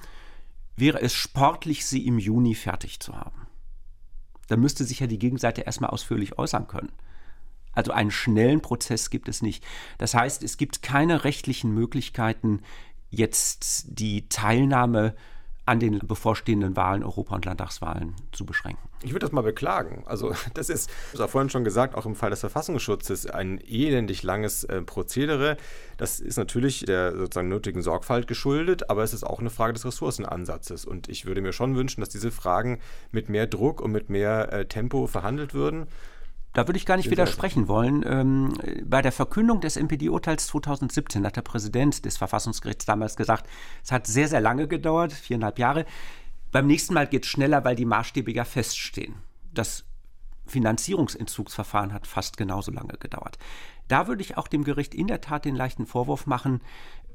[0.77, 3.47] wäre es sportlich, sie im Juni fertig zu haben.
[4.49, 6.93] Dann müsste sich ja die Gegenseite erstmal ausführlich äußern können.
[7.73, 9.65] Also einen schnellen Prozess gibt es nicht.
[9.99, 12.61] Das heißt, es gibt keine rechtlichen Möglichkeiten,
[13.11, 15.15] jetzt die Teilnahme
[15.67, 18.89] an den bevorstehenden Wahlen, Europa- und Landtagswahlen zu beschränken.
[19.03, 20.05] Ich würde das mal beklagen.
[20.07, 24.23] Also das ist, das war vorhin schon gesagt, auch im Fall des Verfassungsschutzes ein elendig
[24.23, 25.57] langes äh, Prozedere.
[25.97, 29.85] Das ist natürlich der sozusagen nötigen Sorgfalt geschuldet, aber es ist auch eine Frage des
[29.85, 30.85] Ressourcenansatzes.
[30.85, 32.79] Und ich würde mir schon wünschen, dass diese Fragen
[33.11, 35.89] mit mehr Druck und mit mehr äh, Tempo verhandelt würden.
[36.57, 38.03] Da würde ich gar nicht widersprechen wollen.
[38.09, 43.47] Ähm, bei der Verkündung des NPD-Urteils 2017 hat der Präsident des Verfassungsgerichts damals gesagt,
[43.85, 45.85] es hat sehr, sehr lange gedauert, viereinhalb Jahre.
[46.53, 49.17] Beim nächsten Mal geht es schneller, weil die Maßstäbe ja feststehen.
[49.53, 49.85] Das
[50.47, 53.37] Finanzierungsentzugsverfahren hat fast genauso lange gedauert.
[53.87, 56.63] Da würde ich auch dem Gericht in der Tat den leichten Vorwurf machen,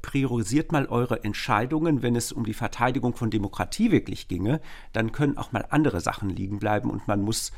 [0.02, 4.60] priorisiert mal eure Entscheidungen, wenn es um die Verteidigung von Demokratie wirklich ginge,
[4.92, 7.50] dann können auch mal andere Sachen liegen bleiben und man muss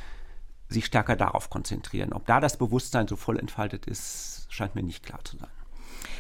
[0.69, 2.13] sich stärker darauf konzentrieren.
[2.13, 5.51] Ob da das Bewusstsein so voll entfaltet ist, scheint mir nicht klar zu sein.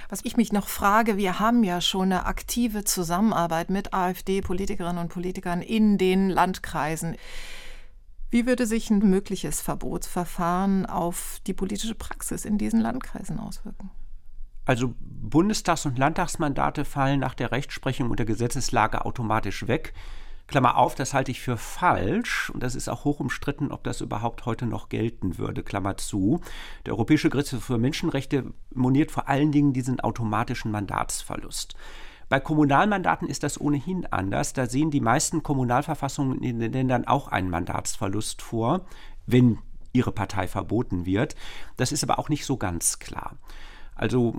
[0.08, 5.08] Was ich mich noch frage, wir haben ja schon eine aktive Zusammenarbeit mit AfD-Politikerinnen und
[5.08, 7.16] Politikern in den Landkreisen.
[8.30, 13.90] Wie würde sich ein mögliches Verbotsverfahren auf die politische Praxis in diesen Landkreisen auswirken?
[14.64, 19.94] Also Bundestags- und Landtagsmandate fallen nach der Rechtsprechung und der Gesetzeslage automatisch weg.
[20.46, 24.02] Klammer auf, das halte ich für falsch und das ist auch hoch umstritten, ob das
[24.02, 26.40] überhaupt heute noch gelten würde, Klammer zu.
[26.84, 31.74] Der Europäische Gerichtshof für Menschenrechte moniert vor allen Dingen diesen automatischen Mandatsverlust.
[32.28, 34.52] Bei Kommunalmandaten ist das ohnehin anders.
[34.52, 38.86] Da sehen die meisten Kommunalverfassungen in den Ländern auch einen Mandatsverlust vor,
[39.26, 39.58] wenn
[39.92, 41.36] ihre Partei verboten wird.
[41.76, 43.36] Das ist aber auch nicht so ganz klar.
[43.94, 44.34] Also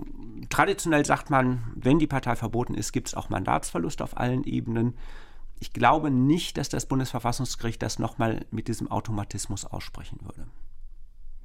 [0.50, 4.94] traditionell sagt man, wenn die Partei verboten ist, gibt es auch Mandatsverlust auf allen Ebenen.
[5.58, 10.46] Ich glaube nicht, dass das Bundesverfassungsgericht das nochmal mit diesem Automatismus aussprechen würde.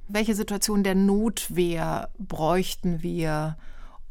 [0.08, 3.56] Welche Situation der Notwehr bräuchten wir,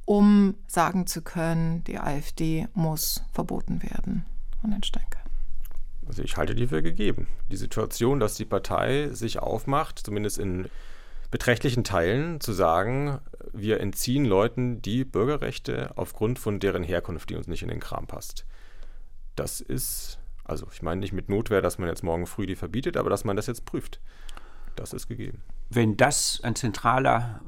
[0.06, 4.26] um sagen zu können, die AfD muss verboten werden?
[4.64, 5.18] Und Steinke.
[6.08, 7.28] Also ich halte die für gegeben.
[7.52, 10.68] Die Situation, dass die Partei sich aufmacht, zumindest in
[11.30, 13.20] beträchtlichen Teilen, zu sagen,
[13.54, 18.08] wir entziehen Leuten die Bürgerrechte aufgrund von deren Herkunft, die uns nicht in den Kram
[18.08, 18.46] passt
[19.36, 22.98] das ist, also ich meine nicht mit Notwehr, dass man jetzt morgen früh die verbietet,
[22.98, 24.00] aber dass man das jetzt prüft.
[24.76, 25.42] Das ist gegeben.
[25.70, 27.42] Wenn das ein zentraler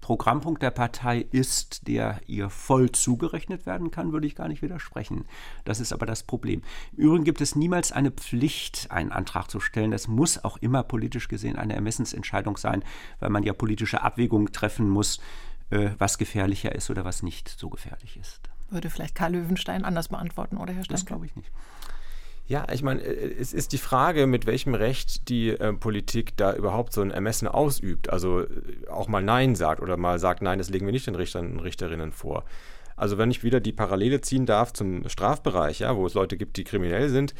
[0.00, 5.26] Programmpunkt der Partei ist, der ihr voll zugerechnet werden kann, würde ich gar nicht widersprechen.
[5.64, 6.62] Das ist aber das Problem.
[6.96, 9.90] Im Übrigen gibt es niemals eine Pflicht, einen Antrag zu stellen.
[9.90, 12.82] Das muss auch immer politisch gesehen eine Ermessensentscheidung sein,
[13.18, 15.20] weil man ja politische Abwägungen treffen muss,
[15.70, 18.40] äh, was gefährlicher ist oder was nicht so gefährlich ist.
[18.70, 20.94] Würde vielleicht Karl Löwenstein anders beantworten, oder Herr Stein?
[20.94, 21.50] Das glaube ich nicht.
[22.50, 26.52] Ja, ich meine, äh, es ist die Frage, mit welchem Recht die äh, Politik da
[26.52, 28.10] überhaupt so ein Ermessen ausübt.
[28.10, 28.48] Also äh,
[28.90, 31.60] auch mal Nein sagt oder mal sagt, nein, das legen wir nicht den Richtern und
[31.60, 32.44] Richterinnen vor.
[32.96, 36.56] Also wenn ich wieder die Parallele ziehen darf zum Strafbereich, ja, wo es Leute gibt,
[36.56, 37.34] die kriminell sind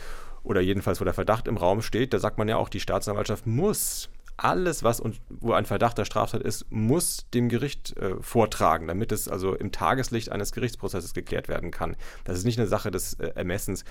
[0.45, 3.49] oder jedenfalls wo der Verdacht im Raum steht, da sagt man ja auch, die Staatsanwaltschaft
[3.49, 4.11] muss
[4.45, 9.13] alles, was und wo ein Verdacht der Straftat ist, muss dem Gericht äh, vortragen, damit
[9.13, 11.97] es also im Tageslicht eines Gerichtsprozesses geklärt werden kann.
[12.25, 13.85] Das ist nicht eine Sache des äh, Ermessens.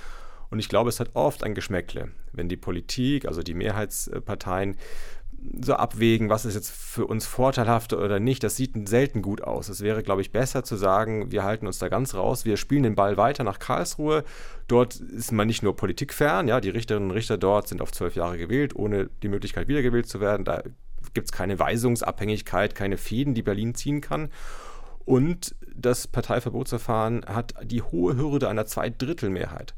[0.50, 4.78] Und ich glaube, es hat oft ein Geschmäckle, wenn die Politik, also die Mehrheitsparteien,
[5.62, 9.70] so abwägen, was ist jetzt für uns vorteilhafter oder nicht, das sieht selten gut aus.
[9.70, 12.84] Es wäre, glaube ich, besser zu sagen, wir halten uns da ganz raus, wir spielen
[12.84, 14.24] den Ball weiter nach Karlsruhe.
[14.68, 18.16] Dort ist man nicht nur politikfern, ja, die Richterinnen und Richter dort sind auf zwölf
[18.16, 20.46] Jahre gewählt, ohne die Möglichkeit wiedergewählt zu werden.
[20.46, 20.64] Da
[21.14, 24.30] gibt es keine Weisungsabhängigkeit, keine Fäden, die Berlin ziehen kann.
[25.06, 29.74] Und das Parteiverbotsverfahren hat die hohe Hürde einer Zweidrittelmehrheit.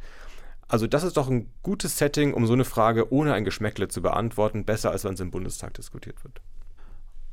[0.72, 4.02] Also das ist doch ein gutes Setting, um so eine Frage ohne ein Geschmäckle zu
[4.02, 6.40] beantworten, besser als wenn es im Bundestag diskutiert wird.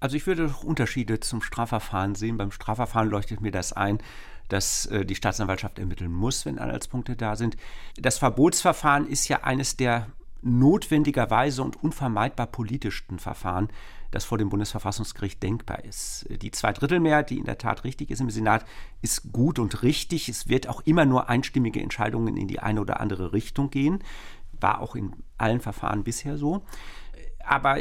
[0.01, 2.37] Also ich würde Unterschiede zum Strafverfahren sehen.
[2.37, 4.01] Beim Strafverfahren leuchtet mir das ein,
[4.49, 7.57] dass äh, die Staatsanwaltschaft ermitteln muss, wenn Anhaltspunkte da sind.
[7.97, 10.09] Das Verbotsverfahren ist ja eines der
[10.43, 13.69] notwendigerweise und unvermeidbar politischsten Verfahren,
[14.11, 16.27] das vor dem Bundesverfassungsgericht denkbar ist.
[16.31, 18.65] Die Zweidrittelmehrheit, die in der Tat richtig ist im Senat,
[19.03, 20.29] ist gut und richtig.
[20.29, 24.03] Es wird auch immer nur einstimmige Entscheidungen in die eine oder andere Richtung gehen.
[24.61, 26.65] War auch in allen Verfahren bisher so.
[27.45, 27.79] Aber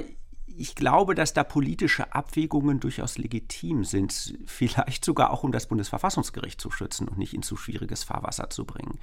[0.57, 6.59] ich glaube, dass da politische Abwägungen durchaus legitim sind, vielleicht sogar auch um das Bundesverfassungsgericht
[6.59, 8.99] zu schützen und nicht in zu schwieriges Fahrwasser zu bringen.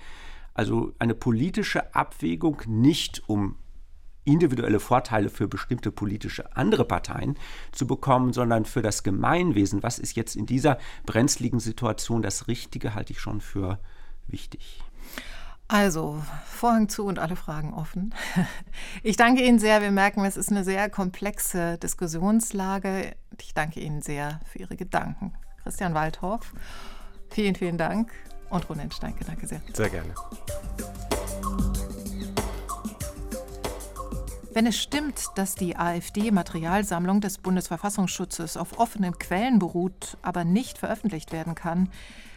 [0.52, 3.56] Also eine politische Abwägung nicht um
[4.24, 7.36] individuelle Vorteile für bestimmte politische andere Parteien
[7.72, 9.82] zu bekommen, sondern für das Gemeinwesen.
[9.82, 13.78] Was ist jetzt in dieser brenzligen Situation das Richtige, halte ich schon für
[14.26, 14.82] wichtig.
[15.66, 18.14] Also, Vorhang zu und alle Fragen offen.
[19.02, 19.82] Ich danke Ihnen sehr.
[19.82, 23.14] Wir merken, es ist eine sehr komplexe Diskussionslage.
[23.40, 25.34] Ich danke Ihnen sehr für Ihre Gedanken.
[25.62, 26.52] Christian Waldhoff,
[27.30, 28.12] vielen, vielen Dank.
[28.50, 29.62] Und Ronen Steinke, danke sehr.
[29.72, 30.14] Sehr gerne.
[34.54, 41.32] Wenn es stimmt, dass die AfD-Materialsammlung des Bundesverfassungsschutzes auf offenen Quellen beruht, aber nicht veröffentlicht
[41.32, 41.88] werden kann,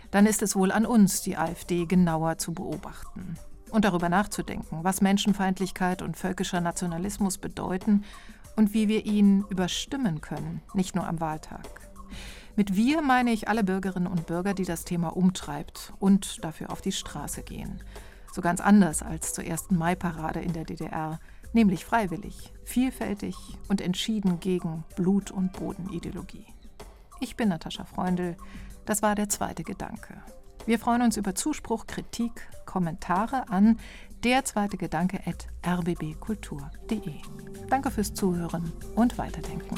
[0.10, 3.38] dann ist es wohl an uns, die AfD genauer zu beobachten
[3.70, 8.04] und darüber nachzudenken, was Menschenfeindlichkeit und völkischer Nationalismus bedeuten
[8.56, 11.68] und wie wir ihn überstimmen können, nicht nur am Wahltag.
[12.56, 16.82] Mit wir meine ich alle Bürgerinnen und Bürger, die das Thema umtreibt und dafür auf
[16.82, 17.84] die Straße gehen.
[18.34, 21.20] So ganz anders als zur ersten Mai-Parade in der DDR,
[21.58, 23.36] nämlich freiwillig, vielfältig
[23.68, 26.46] und entschieden gegen Blut- und Bodenideologie.
[27.20, 28.38] Ich bin Natascha Freundl.
[28.86, 30.22] Das war der zweite Gedanke.
[30.68, 33.80] Wir freuen uns über Zuspruch, Kritik, Kommentare an
[34.24, 37.14] der zweite Gedanke at rbbkultur.de.
[37.70, 39.78] Danke fürs Zuhören und Weiterdenken.